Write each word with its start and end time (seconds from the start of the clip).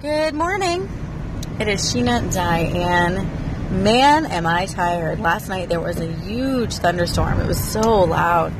Good 0.00 0.34
morning. 0.34 0.88
It 1.60 1.68
is 1.68 1.82
Sheena 1.82 2.32
Diane. 2.32 3.82
Man, 3.82 4.24
am 4.24 4.46
I 4.46 4.64
tired. 4.64 5.20
Last 5.20 5.50
night 5.50 5.68
there 5.68 5.78
was 5.78 6.00
a 6.00 6.10
huge 6.10 6.72
thunderstorm. 6.76 7.38
It 7.38 7.46
was 7.46 7.62
so 7.62 8.04
loud. 8.04 8.54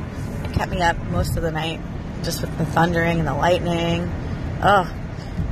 It 0.45 0.53
kept 0.53 0.71
me 0.71 0.83
up 0.83 0.99
most 1.05 1.37
of 1.37 1.41
the 1.41 1.49
night 1.49 1.79
just 2.21 2.41
with 2.41 2.55
the 2.59 2.65
thundering 2.67 3.17
and 3.17 3.27
the 3.27 3.33
lightning. 3.33 4.03
Ugh. 4.61 4.87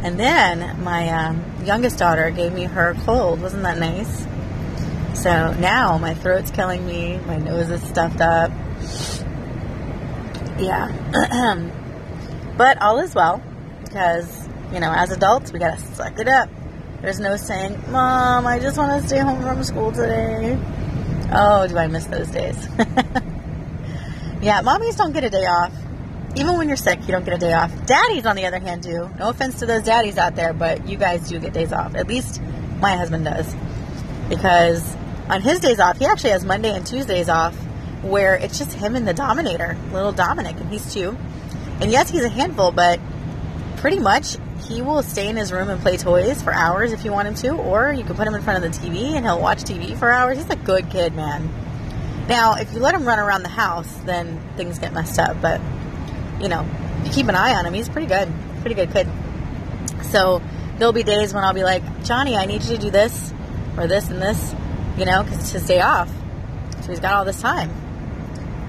And 0.03 0.19
then 0.19 0.83
my 0.83 1.09
um, 1.09 1.43
youngest 1.65 1.97
daughter 1.97 2.29
gave 2.29 2.53
me 2.53 2.65
her 2.65 2.93
cold. 3.03 3.41
Wasn't 3.41 3.63
that 3.63 3.79
nice? 3.79 4.27
So 5.19 5.53
now 5.53 5.97
my 5.97 6.13
throat's 6.13 6.51
killing 6.51 6.85
me. 6.85 7.17
My 7.25 7.37
nose 7.37 7.71
is 7.71 7.81
stuffed 7.81 8.21
up. 8.21 8.51
Yeah. 10.59 11.67
but 12.59 12.79
all 12.79 12.99
is 12.99 13.15
well 13.15 13.41
because, 13.83 14.47
you 14.71 14.79
know, 14.79 14.91
as 14.91 15.11
adults, 15.11 15.51
we 15.51 15.59
gotta 15.59 15.79
suck 15.79 16.19
it 16.19 16.27
up. 16.27 16.49
There's 17.01 17.19
no 17.19 17.37
saying, 17.37 17.81
Mom, 17.89 18.45
I 18.45 18.59
just 18.59 18.77
want 18.77 19.01
to 19.01 19.07
stay 19.07 19.19
home 19.19 19.41
from 19.41 19.63
school 19.63 19.91
today. 19.91 20.59
Oh, 21.31 21.65
do 21.67 21.77
I 21.77 21.87
miss 21.87 22.05
those 22.05 22.29
days? 22.29 22.57
yeah, 24.41 24.61
mommies 24.61 24.97
don't 24.97 25.13
get 25.13 25.23
a 25.23 25.29
day 25.29 25.45
off. 25.45 25.73
Even 26.35 26.57
when 26.57 26.67
you're 26.67 26.77
sick, 26.77 26.99
you 27.01 27.07
don't 27.07 27.23
get 27.23 27.35
a 27.35 27.37
day 27.37 27.53
off. 27.53 27.71
Daddies, 27.85 28.25
on 28.25 28.35
the 28.35 28.45
other 28.45 28.59
hand, 28.59 28.83
do. 28.83 29.09
No 29.17 29.29
offense 29.29 29.59
to 29.59 29.65
those 29.65 29.83
daddies 29.83 30.17
out 30.17 30.35
there, 30.35 30.53
but 30.53 30.87
you 30.87 30.97
guys 30.97 31.27
do 31.29 31.39
get 31.39 31.53
days 31.53 31.71
off. 31.71 31.95
At 31.95 32.07
least 32.07 32.41
my 32.81 32.95
husband 32.95 33.25
does. 33.25 33.55
Because 34.27 34.95
on 35.29 35.41
his 35.41 35.59
days 35.59 35.79
off, 35.79 35.97
he 35.97 36.05
actually 36.05 36.31
has 36.31 36.43
Monday 36.43 36.75
and 36.75 36.85
Tuesdays 36.85 37.29
off 37.29 37.55
where 38.01 38.35
it's 38.35 38.57
just 38.57 38.73
him 38.73 38.95
and 38.95 39.07
the 39.07 39.13
Dominator, 39.13 39.77
little 39.91 40.11
Dominic, 40.11 40.57
and 40.59 40.69
he's 40.69 40.93
two. 40.93 41.17
And 41.81 41.91
yes, 41.91 42.09
he's 42.09 42.23
a 42.23 42.29
handful, 42.29 42.71
but 42.71 42.99
pretty 43.77 43.99
much 43.99 44.37
he 44.69 44.83
will 44.83 45.01
stay 45.01 45.27
in 45.27 45.35
his 45.35 45.51
room 45.51 45.67
and 45.67 45.81
play 45.81 45.97
toys 45.97 46.41
for 46.43 46.53
hours 46.53 46.93
if 46.93 47.03
you 47.03 47.11
want 47.11 47.27
him 47.27 47.33
to, 47.33 47.49
or 47.49 47.91
you 47.91 48.03
can 48.03 48.15
put 48.15 48.27
him 48.27 48.35
in 48.35 48.41
front 48.43 48.63
of 48.63 48.71
the 48.71 48.77
TV 48.77 49.13
and 49.15 49.25
he'll 49.25 49.41
watch 49.41 49.63
TV 49.63 49.97
for 49.97 50.11
hours. 50.11 50.37
He's 50.37 50.49
a 50.49 50.55
good 50.55 50.89
kid, 50.91 51.15
man. 51.15 51.49
Now, 52.29 52.53
if 52.53 52.71
you 52.71 52.79
let 52.79 52.93
him 52.93 53.03
run 53.03 53.17
around 53.17 53.41
the 53.41 53.49
house, 53.49 53.91
then 54.05 54.39
things 54.55 54.77
get 54.77 54.93
messed 54.93 55.17
up, 55.17 55.41
but 55.41 55.59
you 56.39 56.47
know, 56.47 56.65
you 57.03 57.11
keep 57.11 57.27
an 57.27 57.35
eye 57.35 57.55
on 57.55 57.65
him, 57.65 57.73
he's 57.73 57.89
pretty 57.89 58.07
good. 58.07 58.31
Pretty 58.61 58.75
good 58.75 58.93
kid. 58.93 59.07
So 60.03 60.41
there'll 60.77 60.93
be 60.93 61.03
days 61.03 61.33
when 61.33 61.43
I'll 61.43 61.53
be 61.53 61.63
like, 61.63 62.03
Johnny, 62.03 62.35
I 62.35 62.45
need 62.45 62.63
you 62.63 62.75
to 62.75 62.77
do 62.77 62.91
this 62.91 63.33
or 63.75 63.87
this 63.87 64.09
and 64.09 64.21
this, 64.21 64.53
you 64.97 65.05
know, 65.05 65.23
because 65.23 65.39
it's 65.39 65.51
his 65.51 65.65
day 65.65 65.81
off. 65.81 66.09
So 66.81 66.89
he's 66.89 66.99
got 66.99 67.13
all 67.13 67.25
this 67.25 67.41
time. 67.41 67.71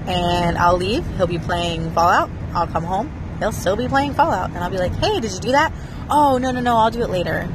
And 0.07 0.57
I'll 0.57 0.77
leave. 0.77 1.05
He'll 1.17 1.27
be 1.27 1.37
playing 1.37 1.91
Fallout. 1.91 2.31
I'll 2.53 2.67
come 2.67 2.83
home. 2.83 3.20
He'll 3.41 3.51
still 3.51 3.75
be 3.75 3.87
playing 3.87 4.13
Fallout. 4.13 4.51
And 4.51 4.59
I'll 4.59 4.69
be 4.69 4.77
like, 4.77 4.93
hey, 4.93 5.19
did 5.19 5.33
you 5.33 5.39
do 5.39 5.51
that? 5.51 5.73
Oh, 6.09 6.37
no, 6.37 6.51
no, 6.51 6.61
no, 6.61 6.77
I'll 6.77 6.91
do 6.91 7.01
it 7.01 7.09
later. 7.09 7.49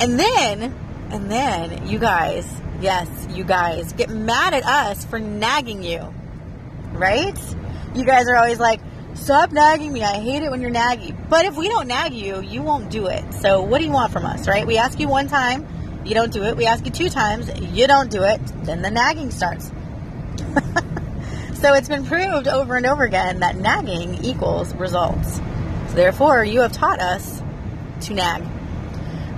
And 0.00 0.18
then, 0.18 0.72
and 1.10 1.30
then 1.30 1.86
you 1.86 1.98
guys, 1.98 2.46
yes, 2.80 3.08
you 3.30 3.42
guys 3.44 3.92
get 3.94 4.08
mad 4.08 4.54
at 4.54 4.64
us 4.64 5.04
for 5.04 5.18
nagging 5.18 5.82
you. 5.82 6.14
Right? 6.92 7.36
You 7.94 8.04
guys 8.04 8.28
are 8.28 8.36
always 8.36 8.60
like, 8.60 8.80
Stop 9.18 9.50
nagging 9.52 9.92
me. 9.92 10.02
I 10.02 10.20
hate 10.20 10.42
it 10.42 10.50
when 10.50 10.62
you're 10.62 10.70
naggy. 10.70 11.14
But 11.28 11.44
if 11.44 11.56
we 11.56 11.68
don't 11.68 11.88
nag 11.88 12.14
you, 12.14 12.40
you 12.40 12.62
won't 12.62 12.88
do 12.88 13.08
it. 13.08 13.34
So 13.34 13.62
what 13.62 13.78
do 13.78 13.84
you 13.84 13.90
want 13.90 14.12
from 14.12 14.24
us, 14.24 14.46
right? 14.46 14.66
We 14.66 14.78
ask 14.78 15.00
you 15.00 15.08
one 15.08 15.26
time, 15.26 15.66
you 16.04 16.14
don't 16.14 16.32
do 16.32 16.44
it. 16.44 16.56
We 16.56 16.66
ask 16.66 16.84
you 16.84 16.92
two 16.92 17.10
times, 17.10 17.50
you 17.60 17.86
don't 17.86 18.10
do 18.10 18.22
it. 18.22 18.40
Then 18.64 18.80
the 18.80 18.90
nagging 18.90 19.30
starts. 19.30 19.70
so 21.60 21.74
it's 21.74 21.88
been 21.88 22.04
proved 22.04 22.46
over 22.46 22.76
and 22.76 22.86
over 22.86 23.02
again 23.04 23.40
that 23.40 23.56
nagging 23.56 24.24
equals 24.24 24.72
results. 24.76 25.36
So 25.88 25.94
therefore, 25.94 26.44
you 26.44 26.60
have 26.60 26.72
taught 26.72 27.00
us 27.00 27.42
to 28.02 28.14
nag. 28.14 28.42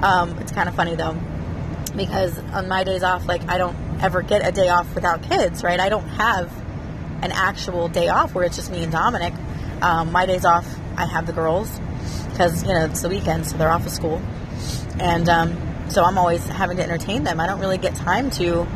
Um, 0.02 0.36
it's 0.38 0.52
kind 0.52 0.68
of 0.68 0.74
funny 0.74 0.96
though, 0.96 1.16
because 1.96 2.38
on 2.38 2.68
my 2.68 2.84
days 2.84 3.02
off, 3.02 3.26
like 3.26 3.48
I 3.48 3.56
don't 3.56 3.76
ever 4.02 4.20
get 4.22 4.46
a 4.46 4.52
day 4.52 4.68
off 4.68 4.94
without 4.94 5.22
kids, 5.22 5.62
right? 5.62 5.80
I 5.80 5.88
don't 5.88 6.08
have 6.08 6.52
an 7.22 7.32
actual 7.32 7.88
day 7.88 8.08
off 8.08 8.34
where 8.34 8.44
it's 8.44 8.56
just 8.56 8.70
me 8.70 8.82
and 8.82 8.92
Dominic. 8.92 9.34
Um, 9.80 10.12
my 10.12 10.26
days 10.26 10.44
off, 10.44 10.66
I 10.96 11.06
have 11.06 11.26
the 11.26 11.32
girls 11.32 11.80
because 12.30 12.62
you 12.64 12.72
know 12.74 12.84
it's 12.84 13.00
the 13.00 13.08
weekend, 13.08 13.46
so 13.46 13.56
they're 13.56 13.70
off 13.70 13.86
of 13.86 13.92
school, 13.92 14.20
and 14.98 15.26
um, 15.28 15.90
so 15.90 16.04
I'm 16.04 16.18
always 16.18 16.44
having 16.46 16.76
to 16.76 16.82
entertain 16.82 17.24
them. 17.24 17.40
I 17.40 17.46
don't 17.46 17.60
really 17.60 17.78
get 17.78 17.94
time 17.94 18.30
to 18.32 18.66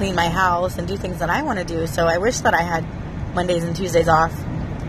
clean 0.00 0.14
my 0.14 0.30
house 0.30 0.78
and 0.78 0.88
do 0.88 0.96
things 0.96 1.18
that 1.18 1.28
I 1.28 1.42
want 1.42 1.58
to 1.58 1.64
do. 1.66 1.86
So 1.86 2.06
I 2.06 2.16
wish 2.16 2.38
that 2.38 2.54
I 2.54 2.62
had 2.62 2.86
Mondays 3.34 3.64
and 3.64 3.76
Tuesdays 3.76 4.08
off, 4.08 4.32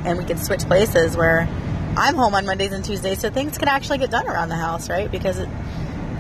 and 0.06 0.18
we 0.18 0.24
could 0.24 0.40
switch 0.40 0.62
places 0.62 1.18
where 1.18 1.50
I'm 1.98 2.16
home 2.16 2.34
on 2.34 2.46
Mondays 2.46 2.72
and 2.72 2.86
Tuesdays, 2.86 3.20
so 3.20 3.30
things 3.30 3.58
could 3.58 3.68
actually 3.68 3.98
get 3.98 4.10
done 4.10 4.26
around 4.26 4.48
the 4.48 4.56
house, 4.56 4.90
right? 4.90 5.12
Because 5.12 5.38
it 5.38 5.50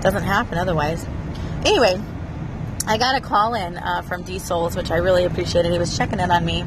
doesn't 0.02 0.24
happen 0.24 0.58
otherwise. 0.58 1.08
Anyway, 1.64 2.02
I 2.86 2.98
got 2.98 3.16
a 3.16 3.22
call 3.22 3.54
in 3.54 3.78
uh, 3.78 4.02
from 4.02 4.24
D 4.24 4.40
Souls, 4.40 4.76
which 4.76 4.92
I 4.92 4.98
really 4.98 5.24
appreciated. 5.24 5.72
He 5.72 5.80
was 5.80 5.96
checking 5.98 6.20
in 6.20 6.30
on 6.30 6.44
me, 6.44 6.66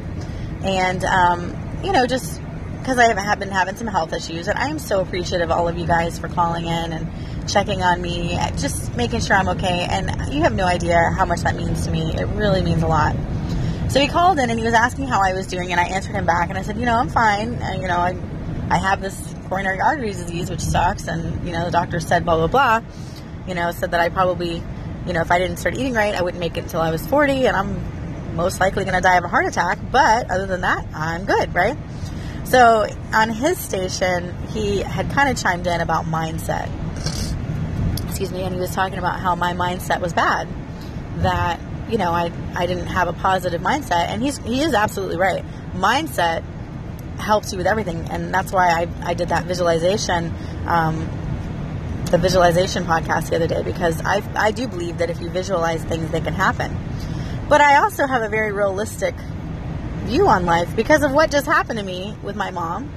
and 0.63 1.05
um, 1.05 1.55
you 1.83 1.91
know, 1.91 2.07
just 2.07 2.41
because 2.79 2.97
I 2.97 3.13
have 3.13 3.37
been 3.37 3.51
having 3.51 3.75
some 3.75 3.85
health 3.85 4.13
issues, 4.13 4.47
and 4.47 4.57
I 4.57 4.69
am 4.69 4.79
so 4.79 4.99
appreciative 4.99 5.51
of 5.51 5.57
all 5.57 5.67
of 5.67 5.77
you 5.77 5.85
guys 5.85 6.17
for 6.17 6.27
calling 6.27 6.65
in 6.65 6.91
and 6.91 7.07
checking 7.47 7.81
on 7.81 8.01
me, 8.01 8.37
just 8.57 8.95
making 8.95 9.21
sure 9.21 9.35
I'm 9.35 9.49
okay. 9.49 9.87
And 9.89 10.33
you 10.33 10.41
have 10.41 10.55
no 10.55 10.65
idea 10.65 11.11
how 11.17 11.25
much 11.25 11.41
that 11.41 11.55
means 11.55 11.85
to 11.85 11.91
me. 11.91 12.15
It 12.15 12.27
really 12.29 12.61
means 12.61 12.83
a 12.83 12.87
lot. 12.87 13.15
So 13.89 13.99
he 13.99 14.07
called 14.07 14.39
in 14.39 14.49
and 14.49 14.59
he 14.59 14.65
was 14.65 14.73
asking 14.73 15.07
how 15.07 15.21
I 15.23 15.33
was 15.33 15.47
doing, 15.47 15.71
and 15.71 15.79
I 15.79 15.85
answered 15.85 16.13
him 16.13 16.25
back, 16.25 16.49
and 16.49 16.57
I 16.57 16.63
said, 16.63 16.77
you 16.77 16.85
know, 16.85 16.97
I'm 16.97 17.09
fine. 17.09 17.53
And, 17.53 17.81
you 17.81 17.87
know, 17.87 17.97
I, 17.97 18.15
I 18.69 18.77
have 18.77 19.01
this 19.01 19.33
coronary 19.47 19.79
artery 19.79 20.11
disease, 20.11 20.49
which 20.49 20.59
sucks, 20.59 21.07
and 21.07 21.45
you 21.45 21.53
know, 21.53 21.65
the 21.65 21.71
doctor 21.71 21.99
said 21.99 22.25
blah 22.25 22.35
blah 22.35 22.47
blah. 22.47 22.81
You 23.47 23.55
know, 23.55 23.71
said 23.71 23.91
that 23.91 24.01
I 24.01 24.09
probably, 24.09 24.61
you 25.05 25.13
know, 25.13 25.21
if 25.21 25.31
I 25.31 25.37
didn't 25.37 25.57
start 25.57 25.75
eating 25.75 25.93
right, 25.93 26.15
I 26.15 26.21
wouldn't 26.21 26.39
make 26.39 26.57
it 26.57 26.63
until 26.63 26.81
I 26.81 26.91
was 26.91 27.05
40, 27.05 27.45
and 27.45 27.55
I'm 27.55 28.35
most 28.35 28.59
likely 28.59 28.83
going 28.83 28.95
to 28.95 29.01
die 29.01 29.17
of 29.17 29.23
a 29.23 29.27
heart 29.27 29.45
attack. 29.45 29.77
But 29.91 30.31
other 30.31 30.47
than 30.47 30.61
that, 30.61 30.85
I'm 30.93 31.25
good, 31.25 31.53
right? 31.53 31.77
So 32.45 32.87
on 33.13 33.29
his 33.29 33.57
station, 33.57 34.35
he 34.47 34.79
had 34.79 35.11
kind 35.11 35.29
of 35.29 35.41
chimed 35.41 35.67
in 35.67 35.81
about 35.81 36.05
mindset. 36.05 36.69
Excuse 38.15 38.31
me, 38.31 38.43
and 38.43 38.55
he 38.55 38.61
was 38.61 38.73
talking 38.73 38.97
about 38.97 39.19
how 39.19 39.35
my 39.35 39.51
mindset 39.51 39.99
was 39.99 40.13
bad. 40.13 40.47
That 41.17 41.59
you 41.89 41.97
know, 41.97 42.11
I 42.11 42.31
I 42.55 42.65
didn't 42.65 42.87
have 42.87 43.09
a 43.09 43.13
positive 43.13 43.59
mindset, 43.59 44.07
and 44.07 44.21
he's 44.21 44.37
he 44.37 44.61
is 44.61 44.73
absolutely 44.73 45.17
right. 45.17 45.43
Mindset 45.73 46.41
helps 47.19 47.51
you 47.51 47.57
with 47.57 47.67
everything, 47.67 48.07
and 48.09 48.33
that's 48.33 48.53
why 48.53 48.69
I 48.69 48.87
I 49.01 49.15
did 49.15 49.27
that 49.29 49.43
visualization. 49.43 50.33
Um, 50.65 51.09
the 52.09 52.17
visualization 52.17 52.85
podcast 52.85 53.31
the 53.31 53.35
other 53.35 53.47
day 53.47 53.63
because 53.63 54.01
I, 54.05 54.23
I 54.35 54.51
do 54.51 54.69
believe 54.69 54.99
that 54.99 55.09
if 55.09 55.19
you 55.19 55.29
visualize 55.29 55.83
things, 55.83 56.09
they 56.11 56.21
can 56.21 56.35
happen. 56.35 56.73
But 57.49 57.59
I 57.59 57.81
also 57.81 58.07
have 58.07 58.21
a 58.21 58.29
very 58.29 58.53
realistic 58.53 59.15
view 60.05 60.25
on 60.27 60.45
life 60.45 60.73
because 60.77 61.03
of 61.03 61.11
what 61.11 61.31
just 61.31 61.47
happened 61.47 61.79
to 61.79 61.83
me 61.85 62.15
with 62.23 62.37
my 62.37 62.51
mom 62.51 62.89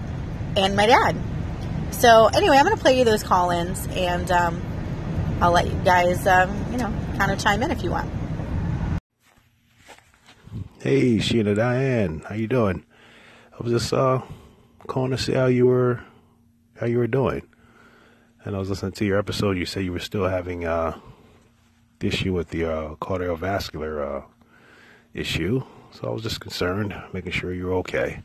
and 0.56 0.76
my 0.76 0.86
dad. 0.86 1.16
So 1.90 2.26
anyway, 2.26 2.58
I'm 2.58 2.66
going 2.66 2.76
to 2.76 2.82
play 2.82 2.98
you 2.98 3.04
those 3.04 3.24
call-ins, 3.24 3.88
and 3.88 4.30
um, 4.30 4.62
I'll 5.40 5.52
let 5.52 5.66
you 5.66 5.78
guys, 5.84 6.26
um, 6.26 6.50
you 6.72 6.78
know, 6.78 6.92
kind 7.16 7.30
of 7.30 7.38
chime 7.38 7.62
in 7.62 7.70
if 7.70 7.82
you 7.82 7.90
want. 7.90 8.10
Hey, 10.80 11.16
Sheena 11.18 11.54
Diane, 11.54 12.22
how 12.28 12.34
you 12.34 12.48
doing? 12.48 12.84
I 13.52 13.62
was 13.62 13.72
just 13.72 13.92
uh, 13.92 14.22
calling 14.86 15.10
to 15.12 15.18
see 15.18 15.34
how 15.34 15.46
you 15.46 15.66
were, 15.66 16.00
how 16.80 16.86
you 16.86 16.98
were 16.98 17.06
doing. 17.06 17.42
And 18.44 18.56
I 18.56 18.58
was 18.58 18.68
listening 18.70 18.92
to 18.92 19.04
your 19.04 19.18
episode. 19.18 19.56
You 19.56 19.66
said 19.66 19.84
you 19.84 19.92
were 19.92 19.98
still 19.98 20.26
having 20.26 20.64
uh, 20.64 20.98
the 21.98 22.08
issue 22.08 22.32
with 22.32 22.50
the 22.50 22.64
uh, 22.64 22.94
cardiovascular 22.96 24.22
uh, 24.22 24.26
issue. 25.14 25.62
So 25.92 26.08
I 26.08 26.10
was 26.10 26.22
just 26.22 26.40
concerned, 26.40 27.00
making 27.12 27.32
sure 27.32 27.52
you're 27.52 27.74
okay. 27.74 28.22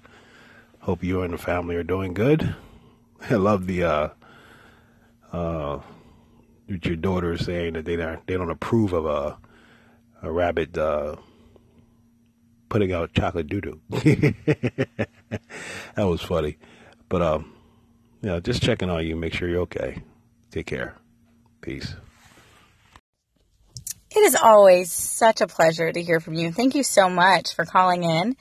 Hope 0.79 1.03
you 1.03 1.21
and 1.21 1.33
the 1.33 1.37
family 1.37 1.75
are 1.75 1.83
doing 1.83 2.13
good. 2.13 2.55
I 3.29 3.35
love 3.35 3.67
the 3.67 3.83
uh 3.83 4.09
uh 5.31 5.79
your 6.67 6.95
daughter 6.95 7.37
saying 7.37 7.73
that 7.73 7.85
they 7.85 7.95
don't 7.95 8.25
they 8.27 8.35
don't 8.35 8.49
approve 8.49 8.93
of 8.93 9.05
a 9.05 9.37
a 10.21 10.31
rabbit 10.31 10.77
uh 10.77 11.15
putting 12.69 12.93
out 12.93 13.13
chocolate 13.13 13.47
doo 13.47 13.61
doo. 13.61 13.79
that 13.89 15.07
was 15.97 16.21
funny. 16.21 16.57
But 17.09 17.21
um 17.21 17.53
yeah, 18.21 18.39
just 18.39 18.63
checking 18.63 18.89
on 18.89 19.05
you, 19.05 19.15
make 19.15 19.33
sure 19.33 19.49
you're 19.49 19.61
okay. 19.61 20.01
Take 20.49 20.67
care. 20.67 20.95
Peace. 21.61 21.95
It 24.15 24.19
is 24.19 24.35
always 24.35 24.91
such 24.91 25.41
a 25.41 25.47
pleasure 25.47 25.91
to 25.91 26.03
hear 26.03 26.19
from 26.19 26.35
you. 26.35 26.51
Thank 26.51 26.75
you 26.75 26.83
so 26.83 27.09
much 27.09 27.55
for 27.55 27.65
calling 27.65 28.03
in. 28.03 28.35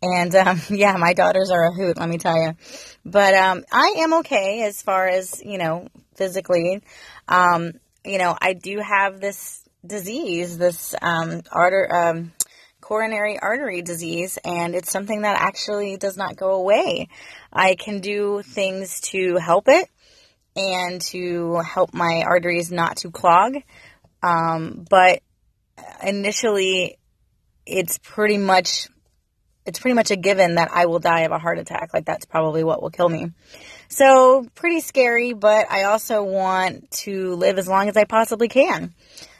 And 0.00 0.34
um, 0.34 0.60
yeah, 0.70 0.96
my 0.96 1.12
daughters 1.12 1.50
are 1.50 1.64
a 1.64 1.72
hoot, 1.72 1.98
let 1.98 2.08
me 2.08 2.16
tell 2.16 2.40
you. 2.40 2.56
But 3.04 3.34
um, 3.34 3.64
I 3.70 3.96
am 3.98 4.14
okay 4.20 4.62
as 4.62 4.80
far 4.80 5.06
as, 5.06 5.42
you 5.44 5.58
know, 5.58 5.88
physically. 6.14 6.82
Um, 7.28 7.72
you 8.06 8.16
know, 8.16 8.38
I 8.40 8.54
do 8.54 8.78
have 8.78 9.20
this 9.20 9.62
disease, 9.86 10.56
this 10.56 10.94
um, 11.02 11.42
arter- 11.52 11.94
um, 11.94 12.32
coronary 12.80 13.38
artery 13.38 13.82
disease, 13.82 14.38
and 14.46 14.74
it's 14.74 14.90
something 14.90 15.22
that 15.22 15.38
actually 15.38 15.98
does 15.98 16.16
not 16.16 16.36
go 16.36 16.52
away. 16.52 17.08
I 17.52 17.74
can 17.74 18.00
do 18.00 18.40
things 18.42 19.02
to 19.12 19.36
help 19.36 19.64
it 19.68 19.90
and 20.56 21.02
to 21.02 21.56
help 21.56 21.92
my 21.92 22.24
arteries 22.26 22.72
not 22.72 22.96
to 22.98 23.10
clog. 23.10 23.56
Um, 24.22 24.84
but 24.88 25.20
initially, 26.02 26.98
it's 27.66 27.98
pretty 27.98 28.38
much 28.38 28.88
it's 29.68 29.78
pretty 29.78 29.94
much 29.94 30.10
a 30.10 30.16
given 30.16 30.54
that 30.54 30.70
I 30.72 30.86
will 30.86 30.98
die 30.98 31.20
of 31.20 31.32
a 31.32 31.38
heart 31.38 31.58
attack. 31.58 31.90
Like 31.92 32.06
that's 32.06 32.24
probably 32.24 32.64
what 32.64 32.80
will 32.80 32.90
kill 32.90 33.08
me. 33.08 33.32
So 33.88 34.46
pretty 34.54 34.80
scary, 34.80 35.34
but 35.34 35.70
I 35.70 35.84
also 35.84 36.22
want 36.22 36.90
to 37.02 37.34
live 37.34 37.58
as 37.58 37.68
long 37.68 37.90
as 37.90 37.96
I 37.96 38.04
possibly 38.04 38.48
can. 38.48 38.94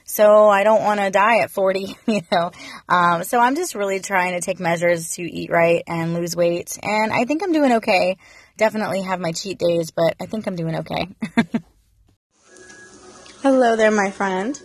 So 0.05 0.49
I 0.49 0.65
don't 0.65 0.83
want 0.83 1.01
to 1.01 1.11
die 1.11 1.39
at 1.39 1.51
40, 1.51 1.97
you 2.07 2.21
know. 2.31 2.51
Um, 2.89 3.25
so 3.25 3.39
I'm 3.39 3.57
just 3.57 3.75
really 3.75 4.01
trying 4.01 4.33
to 4.33 4.41
take 4.41 4.61
measures 4.61 5.15
to 5.15 5.23
eat 5.23 5.51
right 5.51 5.83
and 5.87 6.13
lose 6.13 6.37
weight. 6.37 6.79
And 6.83 7.13
I 7.13 7.25
think 7.25 7.43
I'm 7.43 7.53
doing 7.53 7.73
okay. 7.75 8.19
Definitely 8.59 9.03
have 9.03 9.21
my 9.21 9.33
cheat 9.33 9.59
days, 9.59 9.91
but 9.93 10.15
I 10.21 10.27
think 10.27 10.47
I'm 10.47 10.57
doing 10.57 10.77
okay. 10.77 11.09
Hello 13.43 13.77
there, 13.77 13.91
my 13.91 14.11
friend. 14.11 14.61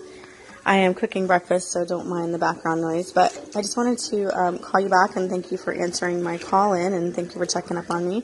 I 0.65 0.77
am 0.77 0.93
cooking 0.93 1.27
breakfast, 1.27 1.71
so 1.71 1.85
don't 1.85 2.07
mind 2.07 2.33
the 2.33 2.39
background 2.39 2.81
noise. 2.81 3.11
But 3.11 3.37
I 3.55 3.61
just 3.61 3.75
wanted 3.75 3.97
to 3.99 4.37
um, 4.37 4.59
call 4.59 4.79
you 4.79 4.89
back 4.89 5.15
and 5.15 5.29
thank 5.29 5.51
you 5.51 5.57
for 5.57 5.73
answering 5.73 6.23
my 6.23 6.37
call 6.37 6.73
in 6.73 6.93
and 6.93 7.13
thank 7.13 7.33
you 7.33 7.39
for 7.39 7.45
checking 7.45 7.77
up 7.77 7.89
on 7.89 8.07
me. 8.07 8.23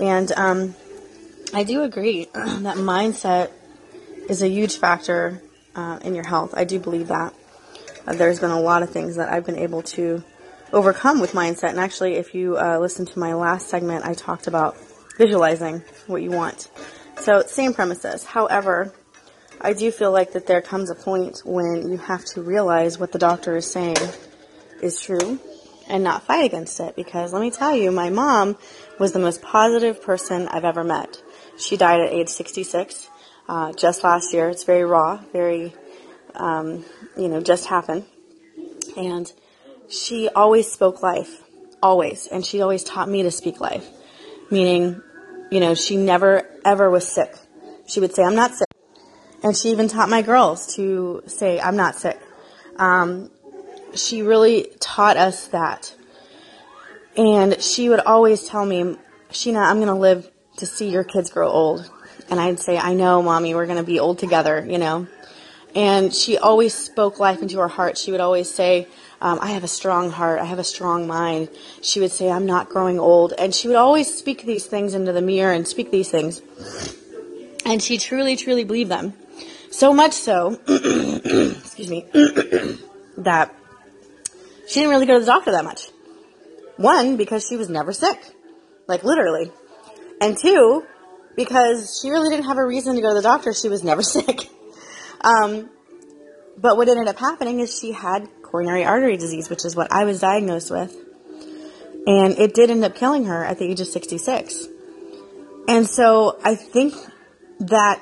And 0.00 0.32
um, 0.32 0.74
I 1.54 1.62
do 1.62 1.82
agree 1.82 2.24
that 2.34 2.76
mindset 2.76 3.50
is 4.28 4.42
a 4.42 4.48
huge 4.48 4.78
factor 4.78 5.42
uh, 5.76 6.00
in 6.02 6.14
your 6.14 6.26
health. 6.26 6.54
I 6.56 6.64
do 6.64 6.80
believe 6.80 7.08
that. 7.08 7.32
Uh, 8.06 8.14
there's 8.14 8.40
been 8.40 8.50
a 8.50 8.60
lot 8.60 8.82
of 8.82 8.90
things 8.90 9.16
that 9.16 9.28
I've 9.28 9.46
been 9.46 9.58
able 9.58 9.82
to 9.82 10.24
overcome 10.72 11.20
with 11.20 11.32
mindset. 11.32 11.70
And 11.70 11.78
actually, 11.78 12.14
if 12.14 12.34
you 12.34 12.56
uh, 12.58 12.78
listen 12.78 13.06
to 13.06 13.18
my 13.18 13.34
last 13.34 13.68
segment, 13.68 14.04
I 14.04 14.14
talked 14.14 14.48
about 14.48 14.76
visualizing 15.18 15.82
what 16.06 16.22
you 16.22 16.30
want. 16.30 16.68
So, 17.20 17.42
same 17.42 17.72
premises. 17.72 18.24
However, 18.24 18.92
I 19.60 19.72
do 19.72 19.90
feel 19.90 20.12
like 20.12 20.32
that 20.32 20.46
there 20.46 20.62
comes 20.62 20.90
a 20.90 20.94
point 20.94 21.42
when 21.44 21.88
you 21.88 21.96
have 21.96 22.24
to 22.26 22.42
realize 22.42 22.98
what 22.98 23.12
the 23.12 23.18
doctor 23.18 23.56
is 23.56 23.70
saying 23.70 23.96
is 24.82 25.00
true 25.00 25.40
and 25.88 26.04
not 26.04 26.24
fight 26.24 26.44
against 26.44 26.78
it. 26.80 26.96
Because 26.96 27.32
let 27.32 27.40
me 27.40 27.50
tell 27.50 27.74
you, 27.74 27.90
my 27.90 28.10
mom 28.10 28.56
was 28.98 29.12
the 29.12 29.18
most 29.18 29.42
positive 29.42 30.02
person 30.02 30.48
I've 30.48 30.64
ever 30.64 30.84
met. 30.84 31.20
She 31.58 31.76
died 31.76 32.00
at 32.00 32.12
age 32.12 32.28
66 32.28 33.08
uh, 33.48 33.72
just 33.72 34.04
last 34.04 34.32
year. 34.34 34.48
It's 34.50 34.64
very 34.64 34.84
raw, 34.84 35.22
very, 35.32 35.74
um, 36.34 36.84
you 37.16 37.28
know, 37.28 37.40
just 37.40 37.66
happened. 37.66 38.04
And 38.96 39.30
she 39.88 40.28
always 40.28 40.70
spoke 40.70 41.02
life, 41.02 41.42
always. 41.82 42.26
And 42.26 42.44
she 42.44 42.60
always 42.60 42.84
taught 42.84 43.08
me 43.08 43.22
to 43.22 43.30
speak 43.30 43.60
life, 43.60 43.88
meaning, 44.50 45.02
you 45.50 45.60
know, 45.60 45.74
she 45.74 45.96
never 45.96 46.46
ever 46.64 46.90
was 46.90 47.06
sick. 47.06 47.34
She 47.86 48.00
would 48.00 48.14
say, 48.14 48.24
I'm 48.24 48.34
not 48.34 48.54
sick. 48.54 48.65
And 49.46 49.56
she 49.56 49.68
even 49.68 49.86
taught 49.86 50.08
my 50.08 50.22
girls 50.22 50.74
to 50.74 51.22
say, 51.28 51.60
I'm 51.60 51.76
not 51.76 51.94
sick. 51.94 52.18
Um, 52.78 53.30
she 53.94 54.22
really 54.22 54.72
taught 54.80 55.16
us 55.16 55.46
that. 55.46 55.94
And 57.16 57.62
she 57.62 57.88
would 57.88 58.00
always 58.00 58.48
tell 58.48 58.66
me, 58.66 58.96
Sheena, 59.30 59.64
I'm 59.64 59.76
going 59.76 59.86
to 59.86 59.94
live 59.94 60.28
to 60.56 60.66
see 60.66 60.90
your 60.90 61.04
kids 61.04 61.30
grow 61.30 61.48
old. 61.48 61.88
And 62.28 62.40
I'd 62.40 62.58
say, 62.58 62.76
I 62.76 62.94
know, 62.94 63.22
mommy, 63.22 63.54
we're 63.54 63.66
going 63.66 63.78
to 63.78 63.84
be 63.84 64.00
old 64.00 64.18
together, 64.18 64.66
you 64.68 64.78
know. 64.78 65.06
And 65.76 66.12
she 66.12 66.38
always 66.38 66.74
spoke 66.74 67.20
life 67.20 67.40
into 67.40 67.60
her 67.60 67.68
heart. 67.68 67.96
She 67.98 68.10
would 68.10 68.20
always 68.20 68.52
say, 68.52 68.88
um, 69.20 69.38
I 69.40 69.52
have 69.52 69.62
a 69.62 69.68
strong 69.68 70.10
heart. 70.10 70.40
I 70.40 70.44
have 70.46 70.58
a 70.58 70.64
strong 70.64 71.06
mind. 71.06 71.50
She 71.82 72.00
would 72.00 72.10
say, 72.10 72.32
I'm 72.32 72.46
not 72.46 72.68
growing 72.68 72.98
old. 72.98 73.32
And 73.38 73.54
she 73.54 73.68
would 73.68 73.76
always 73.76 74.12
speak 74.12 74.42
these 74.42 74.66
things 74.66 74.92
into 74.92 75.12
the 75.12 75.22
mirror 75.22 75.52
and 75.52 75.68
speak 75.68 75.92
these 75.92 76.10
things. 76.10 76.42
And 77.64 77.80
she 77.80 77.96
truly, 77.96 78.34
truly 78.34 78.64
believed 78.64 78.90
them. 78.90 79.14
So 79.70 79.92
much 79.92 80.12
so, 80.12 80.60
excuse 80.68 81.90
me, 81.90 82.06
that 83.18 83.54
she 84.66 84.80
didn't 84.80 84.90
really 84.90 85.06
go 85.06 85.14
to 85.14 85.20
the 85.20 85.26
doctor 85.26 85.52
that 85.52 85.64
much. 85.64 85.88
One, 86.76 87.16
because 87.16 87.46
she 87.46 87.56
was 87.56 87.68
never 87.68 87.92
sick. 87.92 88.18
Like 88.86 89.04
literally. 89.04 89.50
And 90.20 90.36
two, 90.36 90.84
because 91.36 91.98
she 92.00 92.10
really 92.10 92.30
didn't 92.30 92.46
have 92.46 92.58
a 92.58 92.64
reason 92.64 92.96
to 92.96 93.02
go 93.02 93.08
to 93.08 93.14
the 93.14 93.22
doctor. 93.22 93.52
She 93.52 93.68
was 93.68 93.84
never 93.84 94.02
sick. 94.02 94.48
Um, 95.20 95.70
but 96.58 96.76
what 96.76 96.88
ended 96.88 97.08
up 97.08 97.18
happening 97.18 97.60
is 97.60 97.78
she 97.78 97.92
had 97.92 98.28
coronary 98.42 98.84
artery 98.84 99.16
disease, 99.16 99.50
which 99.50 99.64
is 99.64 99.76
what 99.76 99.92
I 99.92 100.04
was 100.04 100.20
diagnosed 100.20 100.70
with. 100.70 100.94
And 102.06 102.38
it 102.38 102.54
did 102.54 102.70
end 102.70 102.84
up 102.84 102.94
killing 102.94 103.24
her 103.24 103.44
at 103.44 103.58
the 103.58 103.64
age 103.64 103.80
of 103.80 103.88
66. 103.88 104.68
And 105.68 105.86
so 105.88 106.38
I 106.44 106.54
think 106.54 106.94
that 107.60 108.00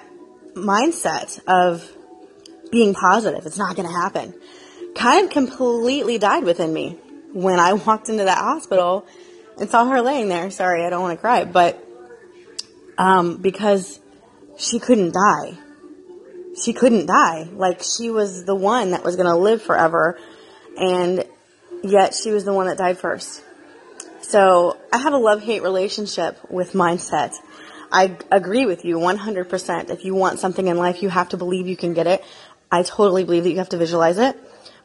mindset 0.54 1.40
of 1.46 1.90
being 2.70 2.94
positive, 2.94 3.46
it's 3.46 3.58
not 3.58 3.76
going 3.76 3.88
to 3.88 3.94
happen, 3.94 4.34
kind 4.94 5.26
of 5.26 5.32
completely 5.32 6.18
died 6.18 6.44
within 6.44 6.72
me 6.72 6.98
when 7.32 7.60
I 7.60 7.72
walked 7.86 8.08
into 8.08 8.24
that 8.24 8.38
hospital 8.38 9.06
and 9.58 9.68
saw 9.68 9.86
her 9.86 10.00
laying 10.00 10.28
there. 10.28 10.50
Sorry, 10.50 10.84
I 10.84 10.90
don't 10.90 11.02
want 11.02 11.16
to 11.16 11.20
cry, 11.20 11.44
but 11.44 11.84
um, 12.98 13.38
because 13.38 14.00
she 14.56 14.78
couldn't 14.78 15.12
die. 15.12 15.58
She 16.62 16.72
couldn't 16.72 17.06
die. 17.06 17.48
Like 17.52 17.82
she 17.82 18.10
was 18.10 18.44
the 18.44 18.54
one 18.54 18.92
that 18.92 19.04
was 19.04 19.16
going 19.16 19.28
to 19.28 19.36
live 19.36 19.62
forever, 19.62 20.18
and 20.76 21.24
yet 21.82 22.14
she 22.14 22.30
was 22.30 22.44
the 22.44 22.52
one 22.52 22.66
that 22.66 22.78
died 22.78 22.98
first. 22.98 23.42
So 24.22 24.78
I 24.92 24.98
have 24.98 25.12
a 25.12 25.18
love 25.18 25.42
hate 25.42 25.62
relationship 25.62 26.38
with 26.50 26.72
mindset. 26.72 27.34
I 27.94 28.16
agree 28.30 28.66
with 28.66 28.84
you 28.84 28.98
100%. 28.98 29.90
If 29.90 30.04
you 30.04 30.14
want 30.14 30.38
something 30.38 30.66
in 30.66 30.76
life, 30.76 31.02
you 31.02 31.08
have 31.08 31.30
to 31.30 31.36
believe 31.36 31.66
you 31.66 31.76
can 31.76 31.94
get 31.94 32.06
it. 32.06 32.24
I 32.70 32.82
totally 32.82 33.24
believe 33.24 33.44
that 33.44 33.50
you 33.50 33.58
have 33.58 33.70
to 33.70 33.78
visualize 33.78 34.18
it. 34.18 34.36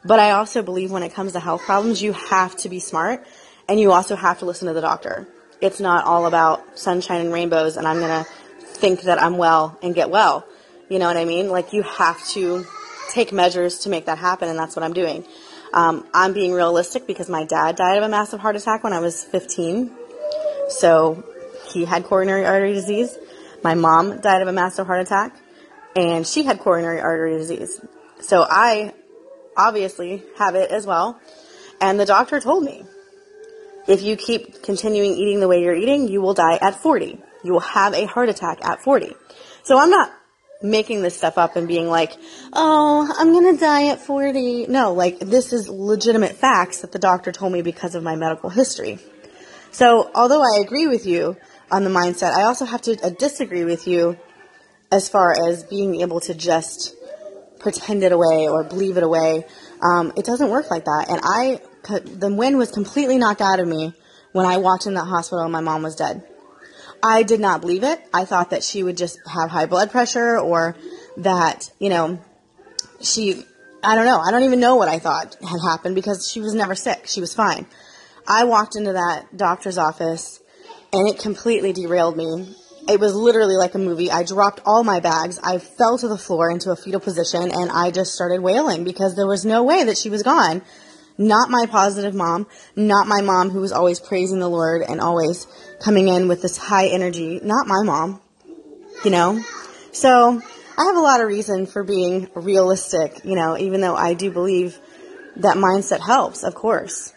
But 0.04 0.18
I 0.18 0.30
also 0.30 0.62
believe 0.62 0.90
when 0.90 1.02
it 1.02 1.12
comes 1.12 1.32
to 1.32 1.40
health 1.40 1.62
problems, 1.62 2.00
you 2.00 2.12
have 2.12 2.56
to 2.58 2.68
be 2.68 2.78
smart 2.78 3.26
and 3.68 3.78
you 3.78 3.92
also 3.92 4.16
have 4.16 4.38
to 4.38 4.46
listen 4.46 4.68
to 4.68 4.74
the 4.74 4.80
doctor 4.80 5.28
it's 5.60 5.80
not 5.80 6.04
all 6.04 6.26
about 6.26 6.78
sunshine 6.78 7.20
and 7.20 7.32
rainbows 7.32 7.76
and 7.76 7.86
I'm 7.86 7.98
going 7.98 8.24
to 8.24 8.30
think 8.62 9.02
that 9.02 9.22
I'm 9.22 9.36
well 9.36 9.78
and 9.82 9.94
get 9.94 10.10
well. 10.10 10.46
You 10.88 10.98
know 10.98 11.06
what 11.06 11.16
I 11.16 11.24
mean? 11.24 11.50
Like 11.50 11.72
you 11.72 11.82
have 11.82 12.26
to 12.28 12.64
take 13.10 13.32
measures 13.32 13.80
to 13.80 13.90
make 13.90 14.06
that 14.06 14.18
happen 14.18 14.48
and 14.48 14.58
that's 14.58 14.74
what 14.74 14.82
I'm 14.82 14.92
doing. 14.92 15.24
Um, 15.72 16.06
I'm 16.12 16.32
being 16.32 16.52
realistic 16.52 17.06
because 17.06 17.28
my 17.28 17.44
dad 17.44 17.76
died 17.76 17.98
of 17.98 18.04
a 18.04 18.08
massive 18.08 18.40
heart 18.40 18.56
attack 18.56 18.82
when 18.82 18.92
I 18.92 19.00
was 19.00 19.22
15. 19.22 19.90
So 20.68 21.24
he 21.72 21.84
had 21.84 22.04
coronary 22.04 22.44
artery 22.44 22.72
disease. 22.72 23.18
My 23.62 23.74
mom 23.74 24.20
died 24.20 24.42
of 24.42 24.48
a 24.48 24.52
massive 24.52 24.86
heart 24.86 25.00
attack 25.00 25.36
and 25.96 26.26
she 26.26 26.44
had 26.44 26.58
coronary 26.58 27.00
artery 27.00 27.36
disease. 27.36 27.80
So 28.20 28.44
I 28.48 28.94
obviously 29.56 30.22
have 30.38 30.54
it 30.54 30.70
as 30.70 30.86
well. 30.86 31.20
And 31.80 31.98
the 31.98 32.06
doctor 32.06 32.40
told 32.40 32.64
me, 32.64 32.84
if 33.88 34.02
you 34.02 34.16
keep 34.16 34.62
continuing 34.62 35.12
eating 35.12 35.40
the 35.40 35.48
way 35.48 35.62
you're 35.62 35.74
eating, 35.74 36.08
you 36.08 36.20
will 36.20 36.34
die 36.34 36.58
at 36.60 36.76
40. 36.76 37.18
You 37.42 37.52
will 37.52 37.60
have 37.60 37.94
a 37.94 38.06
heart 38.06 38.28
attack 38.28 38.64
at 38.64 38.82
40. 38.82 39.14
So 39.62 39.78
I'm 39.78 39.90
not 39.90 40.12
making 40.62 41.00
this 41.02 41.16
stuff 41.16 41.38
up 41.38 41.56
and 41.56 41.66
being 41.66 41.88
like, 41.88 42.16
oh, 42.52 43.12
I'm 43.18 43.32
gonna 43.32 43.56
die 43.56 43.88
at 43.88 44.00
40. 44.00 44.66
No, 44.66 44.92
like, 44.92 45.18
this 45.18 45.52
is 45.52 45.68
legitimate 45.68 46.36
facts 46.36 46.82
that 46.82 46.92
the 46.92 46.98
doctor 46.98 47.32
told 47.32 47.52
me 47.52 47.62
because 47.62 47.94
of 47.94 48.02
my 48.02 48.14
medical 48.14 48.50
history. 48.50 48.98
So, 49.70 50.10
although 50.14 50.42
I 50.42 50.60
agree 50.60 50.86
with 50.86 51.06
you 51.06 51.36
on 51.70 51.84
the 51.84 51.90
mindset, 51.90 52.32
I 52.32 52.42
also 52.42 52.64
have 52.64 52.82
to 52.82 52.98
uh, 53.02 53.10
disagree 53.10 53.64
with 53.64 53.86
you 53.86 54.18
as 54.92 55.08
far 55.08 55.34
as 55.48 55.62
being 55.64 56.00
able 56.00 56.20
to 56.20 56.34
just 56.34 56.96
pretend 57.60 58.02
it 58.02 58.12
away 58.12 58.48
or 58.48 58.64
believe 58.64 58.96
it 58.96 59.02
away. 59.02 59.44
Um, 59.82 60.12
it 60.16 60.24
doesn't 60.24 60.50
work 60.50 60.70
like 60.70 60.84
that. 60.84 61.06
And 61.08 61.20
I 61.22 61.60
the 61.82 62.32
wind 62.32 62.58
was 62.58 62.70
completely 62.70 63.16
knocked 63.16 63.40
out 63.40 63.58
of 63.58 63.66
me 63.66 63.94
when 64.32 64.46
I 64.46 64.58
walked 64.58 64.86
in 64.86 64.94
that 64.94 65.06
hospital 65.06 65.44
and 65.44 65.52
my 65.52 65.60
mom 65.60 65.82
was 65.82 65.96
dead. 65.96 66.26
I 67.02 67.22
did 67.22 67.40
not 67.40 67.62
believe 67.62 67.82
it. 67.82 68.00
I 68.12 68.24
thought 68.24 68.50
that 68.50 68.62
she 68.62 68.82
would 68.82 68.96
just 68.96 69.18
have 69.26 69.50
high 69.50 69.66
blood 69.66 69.90
pressure 69.90 70.38
or 70.38 70.76
that, 71.16 71.70
you 71.78 71.88
know, 71.88 72.20
she, 73.00 73.42
I 73.82 73.94
don't 73.94 74.04
know. 74.04 74.18
I 74.18 74.30
don't 74.30 74.42
even 74.42 74.60
know 74.60 74.76
what 74.76 74.88
I 74.88 74.98
thought 74.98 75.36
had 75.40 75.60
happened 75.62 75.94
because 75.94 76.30
she 76.30 76.40
was 76.40 76.54
never 76.54 76.74
sick. 76.74 77.06
She 77.06 77.20
was 77.20 77.32
fine. 77.32 77.66
I 78.28 78.44
walked 78.44 78.76
into 78.76 78.92
that 78.92 79.34
doctor's 79.34 79.78
office 79.78 80.40
and 80.92 81.08
it 81.08 81.18
completely 81.18 81.72
derailed 81.72 82.16
me. 82.16 82.54
It 82.88 82.98
was 82.98 83.14
literally 83.14 83.56
like 83.56 83.74
a 83.74 83.78
movie. 83.78 84.10
I 84.10 84.24
dropped 84.24 84.60
all 84.64 84.82
my 84.82 85.00
bags. 85.00 85.38
I 85.42 85.58
fell 85.58 85.98
to 85.98 86.08
the 86.08 86.18
floor 86.18 86.50
into 86.50 86.70
a 86.70 86.76
fetal 86.76 87.00
position 87.00 87.50
and 87.52 87.70
I 87.70 87.90
just 87.90 88.14
started 88.14 88.40
wailing 88.40 88.84
because 88.84 89.14
there 89.14 89.26
was 89.26 89.44
no 89.44 89.62
way 89.62 89.84
that 89.84 89.98
she 89.98 90.10
was 90.10 90.22
gone 90.22 90.62
not 91.20 91.50
my 91.50 91.66
positive 91.66 92.14
mom, 92.14 92.46
not 92.74 93.06
my 93.06 93.20
mom 93.20 93.50
who 93.50 93.60
was 93.60 93.72
always 93.72 94.00
praising 94.00 94.38
the 94.38 94.48
Lord 94.48 94.80
and 94.80 95.02
always 95.02 95.46
coming 95.78 96.08
in 96.08 96.28
with 96.28 96.40
this 96.40 96.56
high 96.56 96.88
energy, 96.88 97.38
not 97.42 97.66
my 97.66 97.82
mom, 97.84 98.22
you 99.04 99.10
know? 99.10 99.44
So 99.92 100.40
I 100.78 100.84
have 100.84 100.96
a 100.96 101.00
lot 101.00 101.20
of 101.20 101.28
reason 101.28 101.66
for 101.66 101.84
being 101.84 102.30
realistic, 102.34 103.22
you 103.22 103.36
know, 103.36 103.58
even 103.58 103.82
though 103.82 103.94
I 103.94 104.14
do 104.14 104.30
believe 104.30 104.78
that 105.36 105.56
mindset 105.56 106.00
helps, 106.00 106.42
of 106.42 106.54
course. 106.54 107.12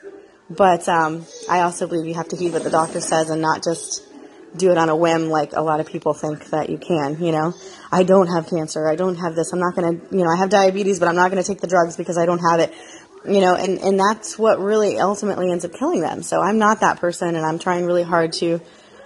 But 0.55 0.87
um, 0.89 1.25
I 1.49 1.61
also 1.61 1.87
believe 1.87 2.05
you 2.05 2.13
have 2.15 2.29
to 2.29 2.35
heed 2.35 2.53
what 2.53 2.63
the 2.63 2.69
doctor 2.69 3.01
says 3.01 3.29
and 3.29 3.41
not 3.41 3.63
just 3.63 4.03
do 4.55 4.71
it 4.71 4.77
on 4.77 4.89
a 4.89 4.95
whim 4.95 5.29
like 5.29 5.53
a 5.53 5.61
lot 5.61 5.79
of 5.79 5.87
people 5.87 6.13
think 6.13 6.49
that 6.51 6.69
you 6.69 6.77
can, 6.77 7.23
you 7.23 7.31
know. 7.31 7.53
I 7.91 8.03
don't 8.03 8.27
have 8.27 8.47
cancer. 8.47 8.87
I 8.87 8.95
don't 8.95 9.15
have 9.15 9.35
this. 9.35 9.51
I'm 9.51 9.59
not 9.59 9.75
going 9.75 9.99
to, 9.99 10.15
you 10.15 10.23
know, 10.23 10.29
I 10.29 10.37
have 10.37 10.49
diabetes, 10.49 10.99
but 10.99 11.07
I'm 11.07 11.15
not 11.15 11.31
going 11.31 11.41
to 11.41 11.47
take 11.47 11.61
the 11.61 11.67
drugs 11.67 11.97
because 11.97 12.17
I 12.17 12.25
don't 12.25 12.39
have 12.39 12.59
it. 12.59 12.73
You 13.25 13.39
know, 13.39 13.55
and, 13.55 13.79
and 13.79 13.99
that's 13.99 14.37
what 14.37 14.59
really 14.59 14.99
ultimately 14.99 15.49
ends 15.49 15.63
up 15.63 15.73
killing 15.73 16.01
them. 16.01 16.23
So 16.23 16.41
I'm 16.41 16.59
not 16.59 16.81
that 16.81 16.99
person 16.99 17.35
and 17.35 17.45
I'm 17.45 17.57
trying 17.57 17.85
really 17.85 18.03
hard 18.03 18.33
to 18.33 18.59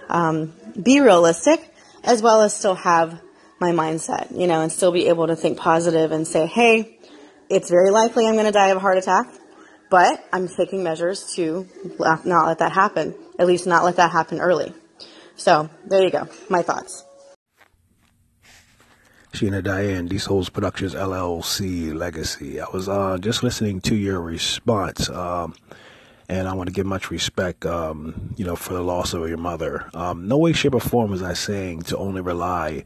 um, 0.08 0.52
be 0.80 1.00
realistic 1.00 1.72
as 2.02 2.20
well 2.20 2.42
as 2.42 2.54
still 2.54 2.74
have 2.74 3.20
my 3.60 3.70
mindset, 3.70 4.36
you 4.36 4.46
know, 4.46 4.60
and 4.60 4.72
still 4.72 4.92
be 4.92 5.08
able 5.08 5.26
to 5.26 5.36
think 5.36 5.58
positive 5.58 6.12
and 6.12 6.26
say, 6.26 6.46
hey, 6.46 6.98
it's 7.48 7.70
very 7.70 7.90
likely 7.90 8.26
I'm 8.26 8.34
going 8.34 8.46
to 8.46 8.52
die 8.52 8.68
of 8.68 8.76
a 8.76 8.80
heart 8.80 8.98
attack, 8.98 9.32
but 9.90 10.24
I'm 10.32 10.48
taking 10.48 10.82
measures 10.82 11.32
to 11.34 11.66
not 11.98 12.46
let 12.46 12.58
that 12.58 12.72
happen, 12.72 13.14
at 13.38 13.46
least 13.46 13.66
not 13.66 13.84
let 13.84 13.96
that 13.96 14.10
happen 14.10 14.40
early. 14.40 14.72
So 15.36 15.70
there 15.86 16.02
you 16.02 16.10
go. 16.10 16.28
My 16.48 16.62
thoughts. 16.62 17.04
Sheena 19.32 19.62
Diane, 19.62 20.08
These 20.08 20.24
Souls 20.24 20.48
Productions 20.48 20.94
LLC 20.94 21.94
Legacy. 21.94 22.60
I 22.60 22.66
was 22.72 22.88
uh, 22.88 23.18
just 23.18 23.42
listening 23.42 23.80
to 23.82 23.94
your 23.94 24.20
response, 24.20 25.08
um, 25.10 25.54
and 26.28 26.48
I 26.48 26.54
want 26.54 26.68
to 26.68 26.72
give 26.72 26.86
much 26.86 27.10
respect, 27.10 27.64
um, 27.64 28.34
you 28.36 28.44
know, 28.44 28.56
for 28.56 28.72
the 28.72 28.82
loss 28.82 29.12
of 29.12 29.28
your 29.28 29.38
mother. 29.38 29.88
Um, 29.94 30.26
no 30.26 30.38
way, 30.38 30.52
shape, 30.54 30.74
or 30.74 30.80
form 30.80 31.10
was 31.10 31.22
I 31.22 31.34
saying 31.34 31.82
to 31.82 31.98
only 31.98 32.20
rely 32.20 32.84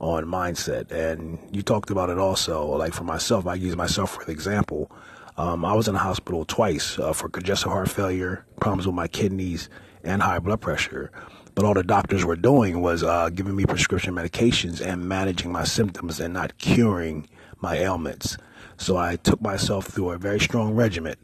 on 0.00 0.26
mindset. 0.26 0.90
And 0.90 1.38
you 1.52 1.62
talked 1.62 1.90
about 1.90 2.10
it 2.10 2.18
also. 2.18 2.66
Like 2.76 2.92
for 2.92 3.04
myself, 3.04 3.46
I 3.46 3.54
use 3.54 3.76
myself 3.76 4.14
for 4.14 4.24
the 4.24 4.32
example. 4.32 4.90
Um, 5.36 5.64
I 5.64 5.74
was 5.74 5.88
in 5.88 5.94
the 5.94 6.00
hospital 6.00 6.44
twice 6.44 6.98
uh, 6.98 7.12
for 7.12 7.28
congestive 7.28 7.72
heart 7.72 7.90
failure, 7.90 8.44
problems 8.60 8.86
with 8.86 8.94
my 8.94 9.08
kidneys, 9.08 9.68
and 10.04 10.22
high 10.22 10.38
blood 10.38 10.60
pressure. 10.60 11.10
But 11.54 11.64
all 11.64 11.74
the 11.74 11.82
doctors 11.82 12.24
were 12.24 12.36
doing 12.36 12.80
was 12.80 13.02
uh, 13.02 13.30
giving 13.30 13.56
me 13.56 13.64
prescription 13.64 14.14
medications 14.14 14.80
and 14.80 15.08
managing 15.08 15.50
my 15.50 15.64
symptoms 15.64 16.20
and 16.20 16.34
not 16.34 16.58
curing 16.58 17.28
my 17.60 17.76
ailments. 17.76 18.36
So 18.76 18.96
I 18.96 19.16
took 19.16 19.40
myself 19.40 19.86
through 19.86 20.10
a 20.10 20.18
very 20.18 20.40
strong 20.40 20.74
regimen 20.74 21.16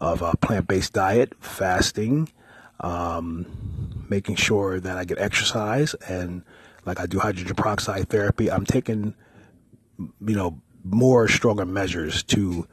of 0.00 0.22
a 0.22 0.36
plant-based 0.36 0.92
diet, 0.92 1.32
fasting, 1.40 2.28
um, 2.80 4.06
making 4.08 4.36
sure 4.36 4.78
that 4.78 4.96
I 4.96 5.04
get 5.04 5.18
exercise, 5.18 5.94
and 6.06 6.42
like 6.84 7.00
I 7.00 7.06
do 7.06 7.18
hydrogen 7.18 7.54
peroxide 7.54 8.08
therapy. 8.08 8.50
I'm 8.50 8.64
taking, 8.64 9.14
you 9.98 10.36
know, 10.36 10.60
more 10.84 11.28
stronger 11.28 11.66
measures 11.66 12.22
to 12.24 12.66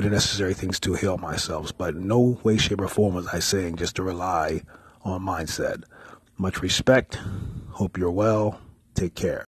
do 0.00 0.08
the 0.08 0.14
necessary 0.14 0.54
things 0.54 0.78
to 0.78 0.94
heal 0.94 1.18
myself. 1.18 1.76
But 1.76 1.96
no 1.96 2.38
way, 2.44 2.56
shape, 2.56 2.80
or 2.80 2.88
form 2.88 3.14
was 3.14 3.26
I 3.26 3.40
saying 3.40 3.76
just 3.76 3.96
to 3.96 4.04
rely 4.04 4.62
on 5.02 5.22
mindset. 5.22 5.82
Much 6.36 6.62
respect. 6.62 7.18
Hope 7.70 7.98
you're 7.98 8.10
well. 8.10 8.60
Take 8.94 9.16
care. 9.16 9.44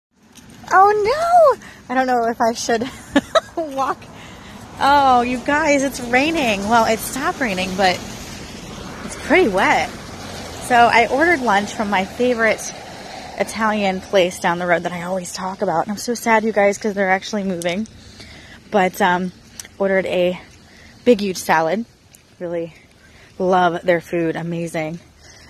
Oh 0.72 1.58
no! 1.58 1.64
I 1.88 1.94
don't 1.94 2.06
know 2.06 2.28
if 2.28 2.40
I 2.40 2.52
should 2.54 2.88
walk. 3.76 4.02
Oh, 4.80 5.20
you 5.20 5.38
guys, 5.38 5.82
it's 5.82 6.00
raining. 6.00 6.68
Well, 6.68 6.86
it 6.86 6.98
stopped 6.98 7.40
raining, 7.40 7.76
but 7.76 7.94
it's 9.04 9.26
pretty 9.26 9.48
wet. 9.48 9.88
So 9.88 10.74
I 10.74 11.06
ordered 11.06 11.40
lunch 11.40 11.72
from 11.74 11.90
my 11.90 12.04
favorite 12.04 12.72
Italian 13.38 14.00
place 14.00 14.40
down 14.40 14.58
the 14.58 14.66
road 14.66 14.82
that 14.82 14.92
I 14.92 15.02
always 15.02 15.32
talk 15.32 15.62
about. 15.62 15.82
And 15.82 15.92
I'm 15.92 15.98
so 15.98 16.14
sad, 16.14 16.44
you 16.44 16.52
guys, 16.52 16.76
because 16.78 16.94
they're 16.94 17.10
actually 17.10 17.44
moving. 17.44 17.86
But 18.70 19.00
um, 19.00 19.32
ordered 19.80 20.06
a 20.06 20.40
big, 21.04 21.20
huge 21.20 21.38
salad. 21.38 21.84
Really 22.38 22.74
love 23.38 23.82
their 23.82 24.00
food. 24.00 24.36
Amazing. 24.36 25.00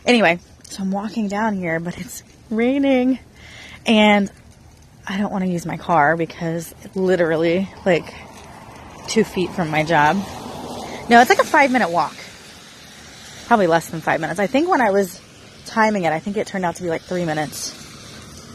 Anyway, 0.06 0.38
so 0.62 0.82
I'm 0.82 0.92
walking 0.92 1.28
down 1.28 1.56
here, 1.56 1.80
but 1.80 1.98
it's 1.98 2.22
raining 2.48 3.18
and 3.86 4.30
I 5.06 5.18
don't 5.18 5.32
want 5.32 5.44
to 5.44 5.50
use 5.50 5.66
my 5.66 5.76
car 5.76 6.16
because 6.16 6.72
it's 6.82 6.94
literally 6.94 7.68
like 7.84 8.14
two 9.08 9.24
feet 9.24 9.50
from 9.50 9.68
my 9.68 9.82
job. 9.82 10.16
No, 11.08 11.20
it's 11.20 11.28
like 11.28 11.40
a 11.40 11.44
five 11.44 11.72
minute 11.72 11.90
walk. 11.90 12.14
Probably 13.46 13.66
less 13.66 13.88
than 13.88 14.00
five 14.00 14.20
minutes. 14.20 14.38
I 14.38 14.46
think 14.46 14.68
when 14.68 14.80
I 14.80 14.90
was 14.90 15.20
timing 15.66 16.04
it, 16.04 16.12
I 16.12 16.20
think 16.20 16.36
it 16.36 16.46
turned 16.46 16.64
out 16.64 16.76
to 16.76 16.82
be 16.84 16.88
like 16.88 17.02
three 17.02 17.24
minutes. 17.24 17.74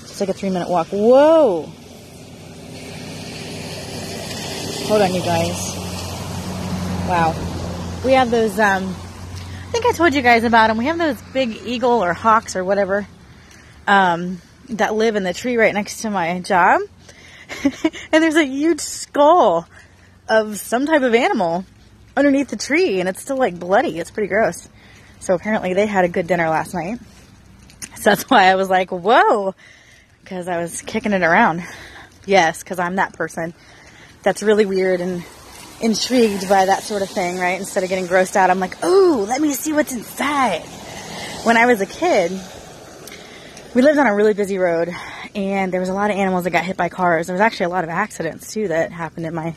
It's 0.03 0.22
like 0.22 0.29
a 0.29 0.34
three 0.34 0.50
minute 0.50 0.70
walk. 0.70 0.88
Whoa! 0.88 1.70
Hold 4.87 5.01
on, 5.01 5.15
you 5.15 5.21
guys. 5.21 5.75
Wow. 7.07 7.33
We 8.05 8.11
have 8.11 8.29
those, 8.29 8.59
um, 8.59 8.83
I 8.83 9.71
think 9.71 9.83
I 9.83 9.91
told 9.93 10.13
you 10.13 10.21
guys 10.21 10.43
about 10.43 10.67
them. 10.67 10.77
We 10.77 10.85
have 10.85 10.99
those 10.99 11.19
big 11.33 11.59
eagle 11.65 12.03
or 12.03 12.13
hawks 12.13 12.55
or 12.55 12.63
whatever 12.63 13.07
um, 13.87 14.39
that 14.69 14.93
live 14.93 15.15
in 15.15 15.23
the 15.23 15.33
tree 15.33 15.57
right 15.57 15.73
next 15.73 16.03
to 16.03 16.11
my 16.11 16.39
job. 16.39 16.81
and 17.63 18.23
there's 18.23 18.35
a 18.35 18.45
huge 18.45 18.79
skull 18.79 19.67
of 20.29 20.59
some 20.59 20.85
type 20.85 21.01
of 21.01 21.15
animal 21.15 21.65
underneath 22.15 22.49
the 22.49 22.55
tree, 22.55 22.99
and 22.99 23.09
it's 23.09 23.23
still 23.23 23.37
like 23.37 23.59
bloody. 23.59 23.97
It's 23.97 24.11
pretty 24.11 24.27
gross. 24.27 24.69
So 25.19 25.33
apparently 25.33 25.73
they 25.73 25.87
had 25.87 26.05
a 26.05 26.09
good 26.09 26.27
dinner 26.27 26.47
last 26.47 26.75
night. 26.75 26.99
So 27.95 28.11
that's 28.11 28.29
why 28.29 28.51
I 28.51 28.55
was 28.55 28.69
like, 28.69 28.91
whoa, 28.91 29.55
because 30.21 30.47
I 30.47 30.61
was 30.61 30.83
kicking 30.83 31.11
it 31.11 31.23
around. 31.23 31.63
Yes, 32.27 32.61
because 32.61 32.77
I'm 32.77 32.97
that 32.97 33.13
person. 33.13 33.55
That's 34.25 34.41
really 34.41 34.65
weird 34.65 35.01
and 35.01 35.24
intrigued 35.79 36.50
by 36.50 36.65
that 36.65 36.82
sort 36.82 37.03
of 37.03 37.10
thing, 37.10 37.38
right? 37.38 37.60
Instead 37.60 37.84
of 37.84 37.89
getting 37.89 38.08
grossed 38.08 38.36
out, 38.36 38.50
I'm 38.50 38.60
like, 38.60 38.75
oh, 38.82 39.24
let 39.29 39.39
me 39.39 39.53
see 39.53 39.72
what's 39.72 39.94
inside. 39.94 40.63
When 41.44 41.58
I 41.58 41.67
was 41.67 41.79
a 41.79 41.86
kid, 41.86 42.32
we 43.75 43.84
lived 43.84 44.00
on 44.00 44.08
a 44.08 44.15
really 44.15 44.34
busy 44.34 44.58
road 44.58 44.89
and 45.36 45.72
there 45.72 45.79
was 45.79 45.89
a 45.89 45.94
lot 45.94 46.10
of 46.10 46.17
animals 46.17 46.46
that 46.46 46.50
got 46.50 46.65
hit 46.65 46.75
by 46.75 46.89
cars. 46.89 47.27
There 47.27 47.36
was 47.36 47.41
actually 47.41 47.67
a 47.67 47.70
lot 47.70 47.84
of 47.84 47.91
accidents 47.91 48.51
too 48.51 48.70
that 48.70 48.91
happened 48.91 49.27
in 49.27 49.36
my 49.36 49.53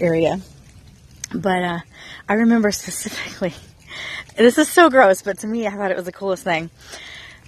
area. 0.00 0.40
But 1.32 1.62
uh, 1.62 1.78
I 2.28 2.34
remember 2.34 2.72
specifically, 2.72 3.54
this 4.36 4.58
is 4.58 4.68
so 4.68 4.90
gross, 4.90 5.22
but 5.22 5.38
to 5.38 5.46
me, 5.46 5.68
I 5.68 5.70
thought 5.70 5.92
it 5.92 5.96
was 5.96 6.06
the 6.06 6.12
coolest 6.12 6.42
thing. 6.42 6.68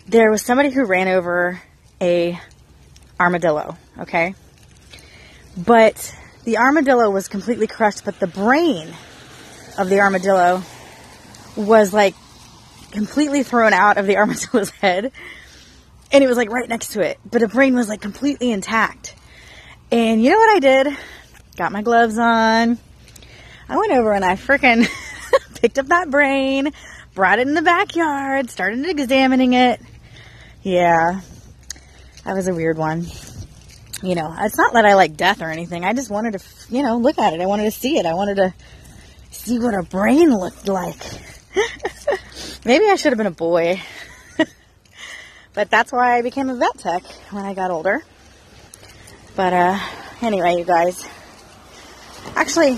There 0.06 0.30
was 0.30 0.42
somebody 0.42 0.70
who 0.70 0.84
ran 0.84 1.08
over 1.08 1.60
a 2.00 2.40
armadillo, 3.18 3.76
okay? 3.98 4.36
But 5.56 6.14
the 6.46 6.58
armadillo 6.58 7.10
was 7.10 7.26
completely 7.26 7.66
crushed, 7.66 8.04
but 8.04 8.20
the 8.20 8.28
brain 8.28 8.94
of 9.76 9.88
the 9.88 9.98
armadillo 9.98 10.62
was 11.56 11.92
like 11.92 12.14
completely 12.92 13.42
thrown 13.42 13.72
out 13.72 13.98
of 13.98 14.06
the 14.06 14.16
armadillo's 14.16 14.70
head. 14.70 15.10
And 16.12 16.22
it 16.22 16.28
was 16.28 16.36
like 16.36 16.50
right 16.50 16.68
next 16.68 16.92
to 16.92 17.00
it, 17.00 17.18
but 17.28 17.40
the 17.40 17.48
brain 17.48 17.74
was 17.74 17.88
like 17.88 18.00
completely 18.00 18.52
intact. 18.52 19.16
And 19.90 20.22
you 20.22 20.30
know 20.30 20.36
what 20.36 20.56
I 20.56 20.58
did? 20.60 20.96
Got 21.56 21.72
my 21.72 21.82
gloves 21.82 22.16
on. 22.16 22.78
I 23.68 23.76
went 23.76 23.92
over 23.92 24.12
and 24.12 24.24
I 24.24 24.36
freaking 24.36 24.88
picked 25.60 25.80
up 25.80 25.86
that 25.86 26.10
brain, 26.10 26.70
brought 27.14 27.40
it 27.40 27.48
in 27.48 27.54
the 27.54 27.62
backyard, 27.62 28.50
started 28.50 28.86
examining 28.86 29.54
it. 29.54 29.80
Yeah, 30.62 31.22
that 32.24 32.34
was 32.36 32.46
a 32.46 32.54
weird 32.54 32.78
one 32.78 33.06
you 34.02 34.14
know, 34.14 34.34
it's 34.38 34.58
not 34.58 34.72
that 34.74 34.84
I 34.84 34.94
like 34.94 35.16
death 35.16 35.40
or 35.40 35.50
anything. 35.50 35.84
I 35.84 35.92
just 35.92 36.10
wanted 36.10 36.38
to, 36.38 36.44
you 36.68 36.82
know, 36.82 36.98
look 36.98 37.18
at 37.18 37.32
it. 37.32 37.40
I 37.40 37.46
wanted 37.46 37.64
to 37.64 37.70
see 37.70 37.98
it. 37.98 38.06
I 38.06 38.14
wanted 38.14 38.36
to 38.36 38.54
see 39.30 39.58
what 39.58 39.74
a 39.74 39.82
brain 39.82 40.30
looked 40.36 40.68
like. 40.68 41.02
Maybe 42.64 42.86
I 42.88 42.96
should 42.96 43.12
have 43.12 43.18
been 43.18 43.26
a 43.26 43.30
boy. 43.30 43.80
but 45.54 45.70
that's 45.70 45.92
why 45.92 46.18
I 46.18 46.22
became 46.22 46.50
a 46.50 46.56
vet 46.56 46.78
tech 46.78 47.04
when 47.30 47.44
I 47.44 47.54
got 47.54 47.70
older. 47.70 48.02
But 49.34 49.52
uh, 49.52 49.78
anyway, 50.20 50.56
you 50.56 50.64
guys. 50.64 51.06
Actually, 52.34 52.76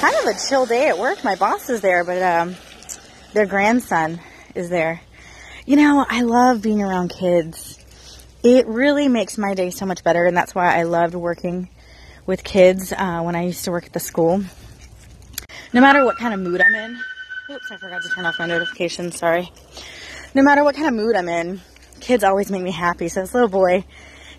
kind 0.00 0.16
of 0.16 0.26
a 0.26 0.34
chill 0.48 0.66
day 0.66 0.88
at 0.88 0.98
work. 0.98 1.22
My 1.22 1.36
boss 1.36 1.70
is 1.70 1.80
there, 1.80 2.02
but 2.02 2.22
um, 2.22 2.56
their 3.34 3.46
grandson 3.46 4.20
is 4.54 4.68
there. 4.68 5.00
You 5.64 5.76
know, 5.76 6.04
I 6.08 6.22
love 6.22 6.60
being 6.60 6.82
around 6.82 7.10
kids 7.10 7.71
it 8.42 8.66
really 8.66 9.08
makes 9.08 9.38
my 9.38 9.54
day 9.54 9.70
so 9.70 9.86
much 9.86 10.02
better, 10.02 10.24
and 10.24 10.36
that's 10.36 10.54
why 10.54 10.76
I 10.76 10.82
loved 10.82 11.14
working 11.14 11.68
with 12.26 12.42
kids 12.44 12.92
uh, 12.92 13.20
when 13.20 13.36
I 13.36 13.44
used 13.44 13.64
to 13.64 13.70
work 13.70 13.86
at 13.86 13.92
the 13.92 14.00
school. 14.00 14.42
No 15.72 15.80
matter 15.80 16.04
what 16.04 16.18
kind 16.18 16.34
of 16.34 16.40
mood 16.40 16.60
I'm 16.60 16.74
in, 16.74 17.00
oops, 17.50 17.70
I 17.70 17.76
forgot 17.76 18.02
to 18.02 18.08
turn 18.08 18.26
off 18.26 18.38
my 18.38 18.46
notifications, 18.46 19.18
sorry. 19.18 19.50
No 20.34 20.42
matter 20.42 20.64
what 20.64 20.74
kind 20.74 20.88
of 20.88 20.94
mood 20.94 21.14
I'm 21.16 21.28
in, 21.28 21.60
kids 22.00 22.24
always 22.24 22.50
make 22.50 22.62
me 22.62 22.72
happy. 22.72 23.08
So 23.08 23.20
this 23.20 23.32
little 23.32 23.48
boy, 23.48 23.84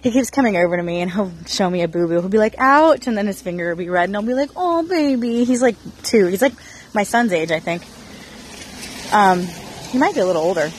he 0.01 0.11
keeps 0.11 0.29
coming 0.29 0.57
over 0.57 0.75
to 0.75 0.83
me 0.83 1.01
and 1.01 1.11
he'll 1.11 1.31
show 1.47 1.69
me 1.69 1.81
a 1.81 1.87
boo-boo. 1.87 2.19
He'll 2.19 2.29
be 2.29 2.37
like, 2.37 2.55
ouch, 2.57 3.07
and 3.07 3.17
then 3.17 3.27
his 3.27 3.41
finger 3.41 3.69
will 3.69 3.77
be 3.77 3.89
red 3.89 4.09
and 4.09 4.15
I'll 4.15 4.23
be 4.23 4.33
like, 4.33 4.51
oh, 4.55 4.83
baby. 4.83 5.43
He's 5.43 5.61
like 5.61 5.75
two. 6.03 6.27
He's 6.27 6.41
like 6.41 6.53
my 6.93 7.03
son's 7.03 7.31
age, 7.31 7.51
I 7.51 7.59
think. 7.59 7.83
Um, 9.13 9.43
he 9.91 9.97
might 9.97 10.13
be 10.13 10.19
a 10.19 10.25
little 10.25 10.41
older. 10.41 10.69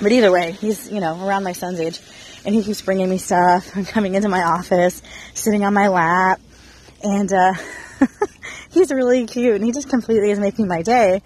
But 0.00 0.12
either 0.12 0.30
way, 0.30 0.52
he's, 0.52 0.90
you 0.90 1.00
know, 1.00 1.26
around 1.26 1.42
my 1.42 1.52
son's 1.52 1.80
age 1.80 2.00
and 2.48 2.54
he 2.54 2.62
keeps 2.62 2.80
bringing 2.80 3.10
me 3.10 3.18
stuff 3.18 3.76
and 3.76 3.86
coming 3.86 4.14
into 4.14 4.30
my 4.30 4.42
office, 4.42 5.02
sitting 5.34 5.64
on 5.64 5.74
my 5.74 5.88
lap, 5.88 6.40
and 7.04 7.30
uh, 7.30 7.52
he's 8.70 8.90
really 8.90 9.26
cute, 9.26 9.54
and 9.54 9.62
he 9.62 9.70
just 9.70 9.90
completely 9.90 10.30
is 10.30 10.38
making 10.38 10.66
my 10.66 10.80
day. 10.80 11.20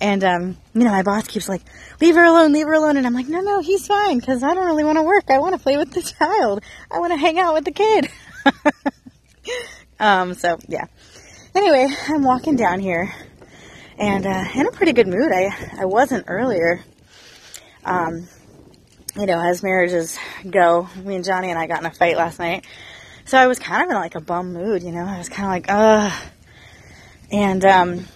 And, 0.00 0.24
um, 0.24 0.56
you 0.74 0.82
know, 0.82 0.90
my 0.90 1.04
boss 1.04 1.28
keeps 1.28 1.48
like, 1.48 1.62
leave 2.00 2.16
her 2.16 2.24
alone, 2.24 2.52
leave 2.52 2.66
her 2.66 2.72
alone. 2.72 2.96
And 2.96 3.06
I'm 3.06 3.14
like, 3.14 3.28
no, 3.28 3.42
no, 3.42 3.60
he's 3.60 3.86
fine 3.86 4.18
because 4.18 4.42
I 4.42 4.54
don't 4.54 4.66
really 4.66 4.82
want 4.82 4.98
to 4.98 5.04
work. 5.04 5.30
I 5.30 5.38
want 5.38 5.54
to 5.54 5.60
play 5.60 5.76
with 5.76 5.92
the 5.92 6.02
child. 6.02 6.64
I 6.90 6.98
want 6.98 7.12
to 7.12 7.16
hang 7.16 7.38
out 7.38 7.54
with 7.54 7.64
the 7.64 7.70
kid. 7.70 8.10
um, 10.00 10.34
so 10.34 10.58
yeah. 10.66 10.86
Anyway, 11.54 11.86
I'm 12.08 12.24
walking 12.24 12.56
down 12.56 12.80
here 12.80 13.14
and, 13.98 14.26
uh, 14.26 14.44
in 14.52 14.66
a 14.66 14.72
pretty 14.72 14.94
good 14.94 15.06
mood. 15.06 15.30
I, 15.32 15.78
I 15.78 15.84
wasn't 15.84 16.24
earlier. 16.26 16.82
Um, 17.84 18.26
you 19.16 19.26
know, 19.26 19.40
as 19.40 19.62
marriages 19.62 20.18
go, 20.48 20.88
me 21.04 21.16
and 21.16 21.24
Johnny 21.24 21.50
and 21.50 21.58
I 21.58 21.66
got 21.66 21.80
in 21.80 21.86
a 21.86 21.90
fight 21.90 22.16
last 22.16 22.38
night. 22.38 22.64
So 23.24 23.38
I 23.38 23.46
was 23.46 23.58
kind 23.58 23.82
of 23.82 23.90
in 23.90 23.96
like 23.96 24.14
a 24.14 24.20
bum 24.20 24.52
mood, 24.52 24.82
you 24.82 24.92
know, 24.92 25.04
I 25.04 25.18
was 25.18 25.28
kind 25.28 25.46
of 25.46 25.50
like, 25.50 25.66
ugh. 25.68 26.12
And, 27.32 27.64
um, 27.64 28.06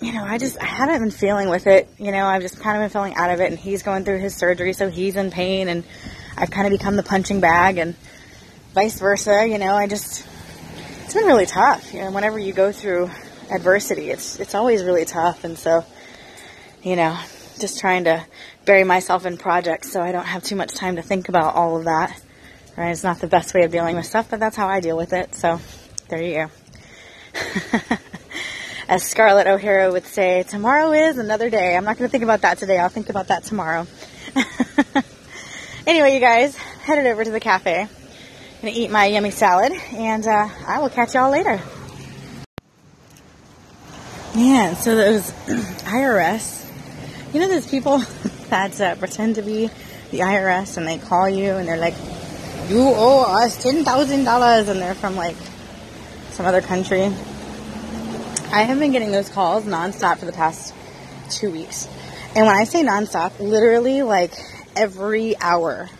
you 0.00 0.12
know, 0.12 0.24
I 0.24 0.38
just 0.38 0.60
I 0.60 0.66
haven't 0.66 1.00
been 1.00 1.10
feeling 1.10 1.48
with 1.48 1.66
it. 1.66 1.88
You 1.98 2.12
know, 2.12 2.26
I've 2.26 2.42
just 2.42 2.60
kind 2.60 2.76
of 2.76 2.82
been 2.82 2.90
feeling 2.90 3.14
out 3.14 3.30
of 3.30 3.40
it, 3.40 3.50
and 3.50 3.58
he's 3.58 3.82
going 3.82 4.04
through 4.04 4.18
his 4.18 4.34
surgery, 4.34 4.72
so 4.72 4.90
he's 4.90 5.16
in 5.16 5.30
pain, 5.30 5.68
and 5.68 5.84
I've 6.36 6.50
kind 6.50 6.66
of 6.66 6.78
become 6.78 6.96
the 6.96 7.02
punching 7.02 7.40
bag, 7.40 7.78
and 7.78 7.94
vice 8.74 8.98
versa. 9.00 9.46
You 9.48 9.58
know, 9.58 9.74
I 9.74 9.86
just 9.86 10.26
it's 11.04 11.14
been 11.14 11.24
really 11.24 11.46
tough. 11.46 11.94
You 11.94 12.02
know, 12.02 12.10
whenever 12.10 12.38
you 12.38 12.52
go 12.52 12.72
through 12.72 13.10
adversity, 13.50 14.10
it's 14.10 14.38
it's 14.38 14.54
always 14.54 14.84
really 14.84 15.06
tough, 15.06 15.44
and 15.44 15.56
so 15.56 15.84
you 16.82 16.96
know, 16.96 17.18
just 17.58 17.78
trying 17.80 18.04
to 18.04 18.24
bury 18.66 18.84
myself 18.84 19.24
in 19.24 19.38
projects 19.38 19.92
so 19.92 20.02
I 20.02 20.12
don't 20.12 20.26
have 20.26 20.42
too 20.42 20.56
much 20.56 20.74
time 20.74 20.96
to 20.96 21.02
think 21.02 21.28
about 21.30 21.54
all 21.54 21.78
of 21.78 21.84
that. 21.84 22.20
Right? 22.76 22.90
It's 22.90 23.04
not 23.04 23.20
the 23.20 23.26
best 23.26 23.54
way 23.54 23.62
of 23.62 23.72
dealing 23.72 23.96
with 23.96 24.04
stuff, 24.04 24.28
but 24.28 24.40
that's 24.40 24.56
how 24.56 24.68
I 24.68 24.80
deal 24.80 24.96
with 24.96 25.14
it. 25.14 25.34
So 25.34 25.60
there 26.08 26.20
you 26.20 26.34
go. 26.34 27.96
as 28.88 29.02
Scarlett 29.02 29.46
O'Hara 29.46 29.90
would 29.90 30.04
say, 30.04 30.42
tomorrow 30.42 30.92
is 30.92 31.16
another 31.16 31.48
day. 31.48 31.76
I'm 31.76 31.84
not 31.84 31.96
going 31.96 32.08
to 32.08 32.12
think 32.12 32.24
about 32.24 32.42
that 32.42 32.58
today. 32.58 32.78
I'll 32.78 32.88
think 32.88 33.08
about 33.08 33.28
that 33.28 33.44
tomorrow. 33.44 33.86
anyway, 35.86 36.14
you 36.14 36.20
guys, 36.20 36.56
headed 36.56 37.06
over 37.06 37.24
to 37.24 37.30
the 37.30 37.40
cafe. 37.40 37.88
Gonna 38.62 38.72
eat 38.74 38.90
my 38.90 39.06
yummy 39.06 39.30
salad, 39.30 39.72
and 39.92 40.26
uh, 40.26 40.48
I 40.66 40.78
will 40.78 40.88
catch 40.88 41.14
y'all 41.14 41.30
later. 41.30 41.60
Yeah, 44.34 44.74
so 44.74 44.96
those 44.96 45.30
IRS, 45.84 46.66
you 47.34 47.40
know, 47.40 47.48
those 47.48 47.66
people 47.66 47.98
that 48.50 48.80
uh, 48.80 48.94
pretend 48.96 49.36
to 49.36 49.42
be 49.42 49.68
the 50.10 50.20
IRS 50.20 50.76
and 50.76 50.86
they 50.86 50.98
call 50.98 51.28
you 51.28 51.52
and 51.52 51.68
they're 51.68 51.76
like, 51.76 51.94
you 52.68 52.80
owe 52.80 53.24
us 53.42 53.62
$10,000 53.64 54.68
and 54.68 54.80
they're 54.80 54.94
from 54.94 55.16
like 55.16 55.36
some 56.30 56.46
other 56.46 56.60
country 56.60 57.10
I 58.52 58.62
have 58.62 58.78
been 58.78 58.92
getting 58.92 59.10
those 59.10 59.28
calls 59.28 59.64
nonstop 59.64 60.18
for 60.18 60.24
the 60.24 60.32
past 60.32 60.72
two 61.28 61.50
weeks. 61.50 61.86
And 62.34 62.46
when 62.46 62.54
I 62.54 62.64
say 62.64 62.82
nonstop, 62.82 63.38
literally 63.38 64.02
like 64.02 64.32
every 64.74 65.38
hour, 65.38 65.90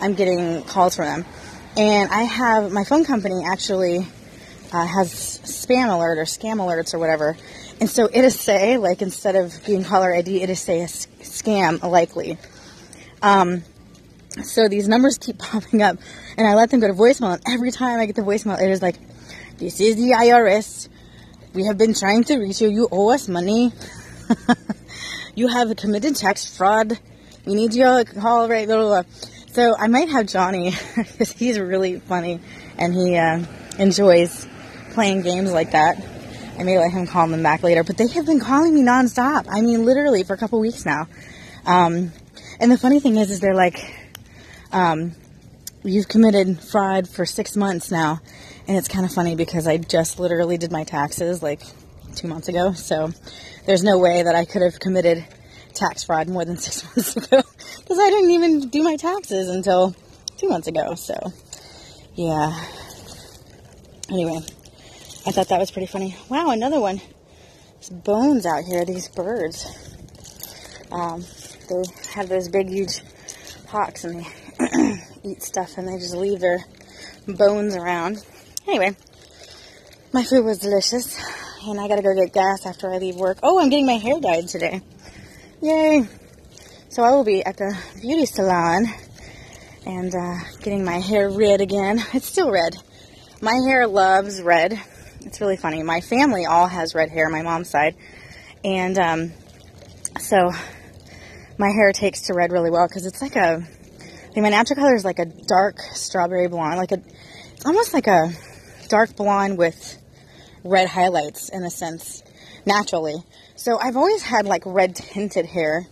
I'm 0.00 0.14
getting 0.14 0.64
calls 0.64 0.96
from 0.96 1.04
them. 1.04 1.24
And 1.76 2.10
I 2.10 2.22
have 2.22 2.72
my 2.72 2.82
phone 2.84 3.04
company 3.04 3.44
actually 3.46 3.98
uh, 4.72 4.86
has 4.86 5.12
spam 5.44 5.94
alert 5.94 6.18
or 6.18 6.24
scam 6.24 6.56
alerts 6.56 6.92
or 6.92 6.98
whatever. 6.98 7.36
And 7.78 7.88
so 7.88 8.06
it 8.06 8.24
is 8.24 8.40
say, 8.40 8.78
like 8.78 9.00
instead 9.00 9.36
of 9.36 9.54
being 9.64 9.84
caller 9.84 10.12
ID, 10.12 10.42
it 10.42 10.50
is 10.50 10.60
say 10.60 10.80
a 10.80 10.88
scam 11.32 11.82
likely. 11.82 12.38
Um, 13.22 13.62
so 14.42 14.68
these 14.68 14.88
numbers 14.88 15.18
keep 15.18 15.38
popping 15.50 15.82
up, 15.82 15.96
and 16.36 16.46
I 16.46 16.54
let 16.54 16.70
them 16.70 16.80
go 16.80 16.88
to 16.88 16.94
voicemail. 16.94 17.34
And 17.34 17.42
every 17.46 17.70
time 17.70 18.00
I 18.00 18.06
get 18.06 18.16
the 18.16 18.22
voicemail, 18.22 18.60
it 18.60 18.70
is 18.70 18.82
like, 18.82 18.96
"This 19.58 19.80
is 19.80 19.96
the 19.96 20.12
IRS. 20.12 20.88
We 21.54 21.66
have 21.66 21.76
been 21.76 21.94
trying 21.94 22.24
to 22.24 22.38
reach 22.38 22.60
you. 22.60 22.70
You 22.70 22.88
owe 22.90 23.10
us 23.10 23.28
money. 23.28 23.72
you 25.34 25.48
have 25.48 25.74
committed 25.76 26.16
tax 26.16 26.56
fraud. 26.56 26.98
We 27.44 27.54
need 27.54 27.74
you 27.74 27.84
to 27.84 28.04
call 28.04 28.48
right. 28.48 28.66
Blah, 28.66 28.76
blah, 28.76 29.02
blah. 29.02 29.12
So 29.52 29.76
I 29.76 29.86
might 29.88 30.08
have 30.08 30.26
Johnny 30.26 30.72
because 30.96 31.30
he's 31.30 31.58
really 31.58 32.00
funny 32.00 32.40
and 32.78 32.94
he 32.94 33.16
uh, 33.16 33.44
enjoys 33.78 34.46
playing 34.92 35.22
games 35.22 35.52
like 35.52 35.72
that. 35.72 36.02
I 36.58 36.64
may 36.64 36.78
let 36.78 36.92
him 36.92 37.06
call 37.06 37.26
them 37.28 37.42
back 37.42 37.62
later, 37.62 37.82
but 37.82 37.96
they 37.96 38.06
have 38.08 38.26
been 38.26 38.40
calling 38.40 38.74
me 38.74 38.82
nonstop. 38.82 39.46
I 39.48 39.60
mean, 39.60 39.84
literally 39.84 40.22
for 40.22 40.34
a 40.34 40.36
couple 40.36 40.60
weeks 40.60 40.84
now. 40.84 41.08
Um, 41.64 42.12
and 42.60 42.70
the 42.70 42.78
funny 42.78 43.00
thing 43.00 43.16
is, 43.16 43.30
is 43.30 43.40
they're 43.40 43.54
like, 43.54 43.78
um, 44.70 45.12
you've 45.84 46.08
committed 46.08 46.60
fraud 46.60 47.08
for 47.08 47.26
six 47.26 47.56
months 47.56 47.90
now. 47.90 48.20
And 48.68 48.76
it's 48.76 48.88
kind 48.88 49.04
of 49.04 49.12
funny 49.12 49.34
because 49.34 49.66
I 49.66 49.78
just 49.78 50.18
literally 50.18 50.56
did 50.56 50.70
my 50.70 50.84
taxes 50.84 51.42
like 51.42 51.62
two 52.14 52.28
months 52.28 52.48
ago. 52.48 52.72
So 52.72 53.10
there's 53.66 53.82
no 53.82 53.98
way 53.98 54.22
that 54.22 54.34
I 54.34 54.44
could 54.44 54.62
have 54.62 54.78
committed 54.78 55.24
tax 55.74 56.04
fraud 56.04 56.28
more 56.28 56.44
than 56.44 56.56
six 56.58 56.84
months 56.84 57.16
ago 57.16 57.42
because 57.78 57.98
I 57.98 58.10
didn't 58.10 58.30
even 58.30 58.68
do 58.68 58.82
my 58.82 58.96
taxes 58.96 59.48
until 59.48 59.94
two 60.36 60.48
months 60.48 60.68
ago. 60.68 60.94
So 60.94 61.32
yeah. 62.14 62.64
Anyway, 64.10 64.40
I 65.24 65.30
thought 65.30 65.48
that 65.50 65.60
was 65.60 65.70
pretty 65.70 65.86
funny. 65.86 66.16
Wow, 66.28 66.50
another 66.50 66.80
one. 66.80 67.00
There's 67.74 67.90
bones 67.90 68.44
out 68.44 68.64
here, 68.64 68.84
these 68.84 69.08
birds. 69.08 69.66
Um, 70.90 71.24
they 71.68 71.82
have 72.14 72.28
those 72.28 72.48
big, 72.48 72.68
huge 72.68 73.00
hawks 73.68 74.02
and 74.02 74.24
they 74.24 74.98
eat 75.24 75.42
stuff 75.42 75.78
and 75.78 75.86
they 75.86 75.98
just 75.98 76.14
leave 76.14 76.40
their 76.40 76.58
bones 77.28 77.76
around. 77.76 78.18
Anyway, 78.66 78.96
my 80.12 80.24
food 80.24 80.44
was 80.44 80.58
delicious, 80.58 81.16
and 81.66 81.80
I 81.80 81.86
gotta 81.86 82.02
go 82.02 82.14
get 82.14 82.32
gas 82.32 82.66
after 82.66 82.92
I 82.92 82.98
leave 82.98 83.16
work. 83.16 83.38
Oh, 83.44 83.60
I'm 83.60 83.70
getting 83.70 83.86
my 83.86 83.98
hair 83.98 84.20
dyed 84.20 84.48
today. 84.48 84.80
Yay! 85.62 86.06
So 86.88 87.04
I 87.04 87.12
will 87.12 87.24
be 87.24 87.44
at 87.44 87.56
the 87.56 87.78
beauty 88.00 88.26
salon 88.26 88.86
and 89.86 90.12
uh, 90.14 90.34
getting 90.60 90.84
my 90.84 90.98
hair 90.98 91.30
red 91.30 91.60
again. 91.60 92.02
It's 92.12 92.26
still 92.26 92.50
red. 92.50 92.76
My 93.40 93.54
hair 93.66 93.86
loves 93.86 94.42
red. 94.42 94.80
It's 95.24 95.40
really 95.40 95.56
funny. 95.56 95.82
My 95.82 96.00
family 96.00 96.46
all 96.46 96.66
has 96.66 96.94
red 96.94 97.10
hair, 97.10 97.28
my 97.28 97.42
mom's 97.42 97.70
side. 97.70 97.94
And 98.64 98.98
um, 98.98 99.32
so 100.20 100.50
my 101.58 101.68
hair 101.68 101.92
takes 101.92 102.22
to 102.22 102.34
red 102.34 102.52
really 102.52 102.70
well 102.70 102.88
because 102.88 103.06
it's 103.06 103.22
like 103.22 103.36
a, 103.36 103.62
I 103.62 104.34
mean, 104.34 104.42
my 104.42 104.48
natural 104.50 104.76
color 104.80 104.94
is 104.94 105.04
like 105.04 105.18
a 105.18 105.26
dark 105.26 105.80
strawberry 105.92 106.48
blonde, 106.48 106.76
like 106.76 106.92
a, 106.92 107.02
almost 107.64 107.94
like 107.94 108.06
a 108.06 108.32
dark 108.88 109.16
blonde 109.16 109.58
with 109.58 109.98
red 110.64 110.88
highlights 110.88 111.48
in 111.48 111.62
a 111.64 111.70
sense, 111.70 112.22
naturally. 112.66 113.16
So 113.56 113.78
I've 113.78 113.96
always 113.96 114.22
had 114.22 114.46
like 114.46 114.62
red 114.66 114.96
tinted 114.96 115.46
hair, 115.46 115.86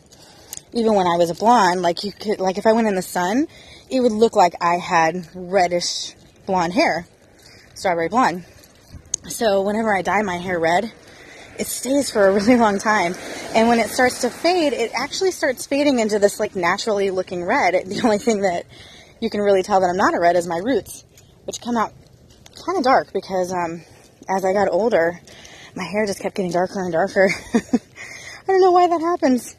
even 0.72 0.94
when 0.94 1.06
I 1.06 1.16
was 1.16 1.30
a 1.30 1.34
blonde. 1.34 1.82
Like 1.82 2.04
you 2.04 2.12
could, 2.12 2.40
like 2.40 2.58
if 2.58 2.66
I 2.66 2.72
went 2.72 2.88
in 2.88 2.94
the 2.94 3.02
sun, 3.02 3.46
it 3.88 4.00
would 4.00 4.12
look 4.12 4.36
like 4.36 4.54
I 4.60 4.76
had 4.76 5.28
reddish 5.34 6.14
blonde 6.46 6.72
hair, 6.72 7.06
strawberry 7.74 8.08
blonde. 8.08 8.44
So 9.30 9.62
whenever 9.62 9.94
I 9.94 10.02
dye 10.02 10.22
my 10.22 10.36
hair 10.36 10.58
red, 10.58 10.92
it 11.58 11.66
stays 11.66 12.10
for 12.10 12.28
a 12.28 12.32
really 12.32 12.56
long 12.56 12.78
time. 12.78 13.14
And 13.54 13.68
when 13.68 13.78
it 13.78 13.90
starts 13.90 14.22
to 14.22 14.30
fade, 14.30 14.72
it 14.72 14.92
actually 14.94 15.30
starts 15.30 15.66
fading 15.66 15.98
into 15.98 16.18
this 16.18 16.40
like 16.40 16.56
naturally 16.56 17.10
looking 17.10 17.44
red. 17.44 17.74
The 17.86 18.00
only 18.04 18.18
thing 18.18 18.40
that 18.42 18.66
you 19.20 19.30
can 19.30 19.40
really 19.40 19.62
tell 19.62 19.80
that 19.80 19.88
I'm 19.88 19.96
not 19.96 20.14
a 20.14 20.20
red 20.20 20.36
is 20.36 20.46
my 20.46 20.58
roots, 20.58 21.04
which 21.44 21.60
come 21.60 21.76
out 21.76 21.92
kind 22.64 22.78
of 22.78 22.84
dark 22.84 23.12
because 23.12 23.52
um, 23.52 23.82
as 24.28 24.44
I 24.44 24.52
got 24.52 24.68
older, 24.70 25.20
my 25.74 25.84
hair 25.84 26.06
just 26.06 26.20
kept 26.20 26.34
getting 26.36 26.52
darker 26.52 26.82
and 26.82 26.92
darker. 26.92 27.28
I 27.54 28.46
don't 28.46 28.60
know 28.60 28.72
why 28.72 28.88
that 28.88 29.00
happens. 29.00 29.56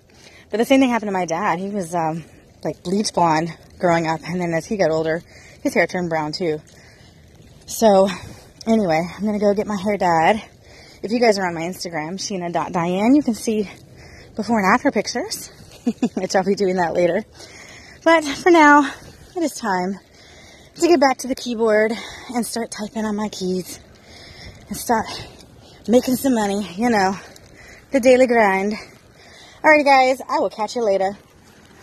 But 0.50 0.58
the 0.58 0.66
same 0.66 0.82
thing 0.82 0.90
happened 0.90 1.08
to 1.08 1.14
my 1.14 1.26
dad. 1.26 1.60
He 1.60 1.70
was 1.70 1.96
um, 1.96 2.26
like 2.64 2.84
bleach 2.84 3.14
blonde 3.14 3.56
growing 3.80 4.08
up, 4.08 4.20
and 4.26 4.40
then 4.40 4.54
as 4.54 4.66
he 4.66 4.76
got 4.76 4.92
older, 4.92 5.22
his 5.64 5.74
hair 5.74 5.88
turned 5.88 6.10
brown 6.10 6.34
too. 6.34 6.62
So, 7.68 8.10
anyway, 8.68 9.02
I'm 9.18 9.26
gonna 9.26 9.40
go 9.40 9.54
get 9.54 9.68
my 9.68 9.78
hair 9.78 9.98
dyed. 9.98 10.44
If 11.04 11.12
you 11.12 11.20
guys 11.20 11.40
are 11.40 11.48
on 11.48 11.56
my 11.56 11.62
Instagram, 11.62 12.14
Sheena.Diane, 12.14 13.16
you 13.16 13.24
can 13.24 13.34
see 13.34 13.70
before 14.36 14.60
and 14.60 14.74
after 14.74 14.92
pictures, 14.92 15.48
which 16.14 16.36
I'll 16.36 16.44
be 16.44 16.56
doing 16.56 16.76
that 16.76 16.94
later. 16.94 17.24
But 18.04 18.24
for 18.24 18.52
now, 18.52 18.90
it 19.36 19.44
is 19.44 19.54
time 19.54 20.00
to 20.76 20.88
get 20.88 21.00
back 21.00 21.18
to 21.20 21.28
the 21.28 21.36
keyboard 21.36 21.92
and 22.34 22.46
start 22.46 22.72
typing 22.72 23.06
on 23.06 23.16
my 23.16 23.30
keys 23.30 23.80
and 24.68 24.78
start 24.78 25.06
making 25.88 26.16
some 26.16 26.36
money, 26.36 26.68
you 26.76 26.90
know, 26.90 27.16
the 27.92 28.00
daily 28.00 28.28
grind. 28.28 28.74
Alrighty, 29.64 29.86
guys, 29.86 30.22
I 30.30 30.40
will 30.40 30.50
catch 30.50 30.76
you 30.76 30.84
later. 30.84 31.18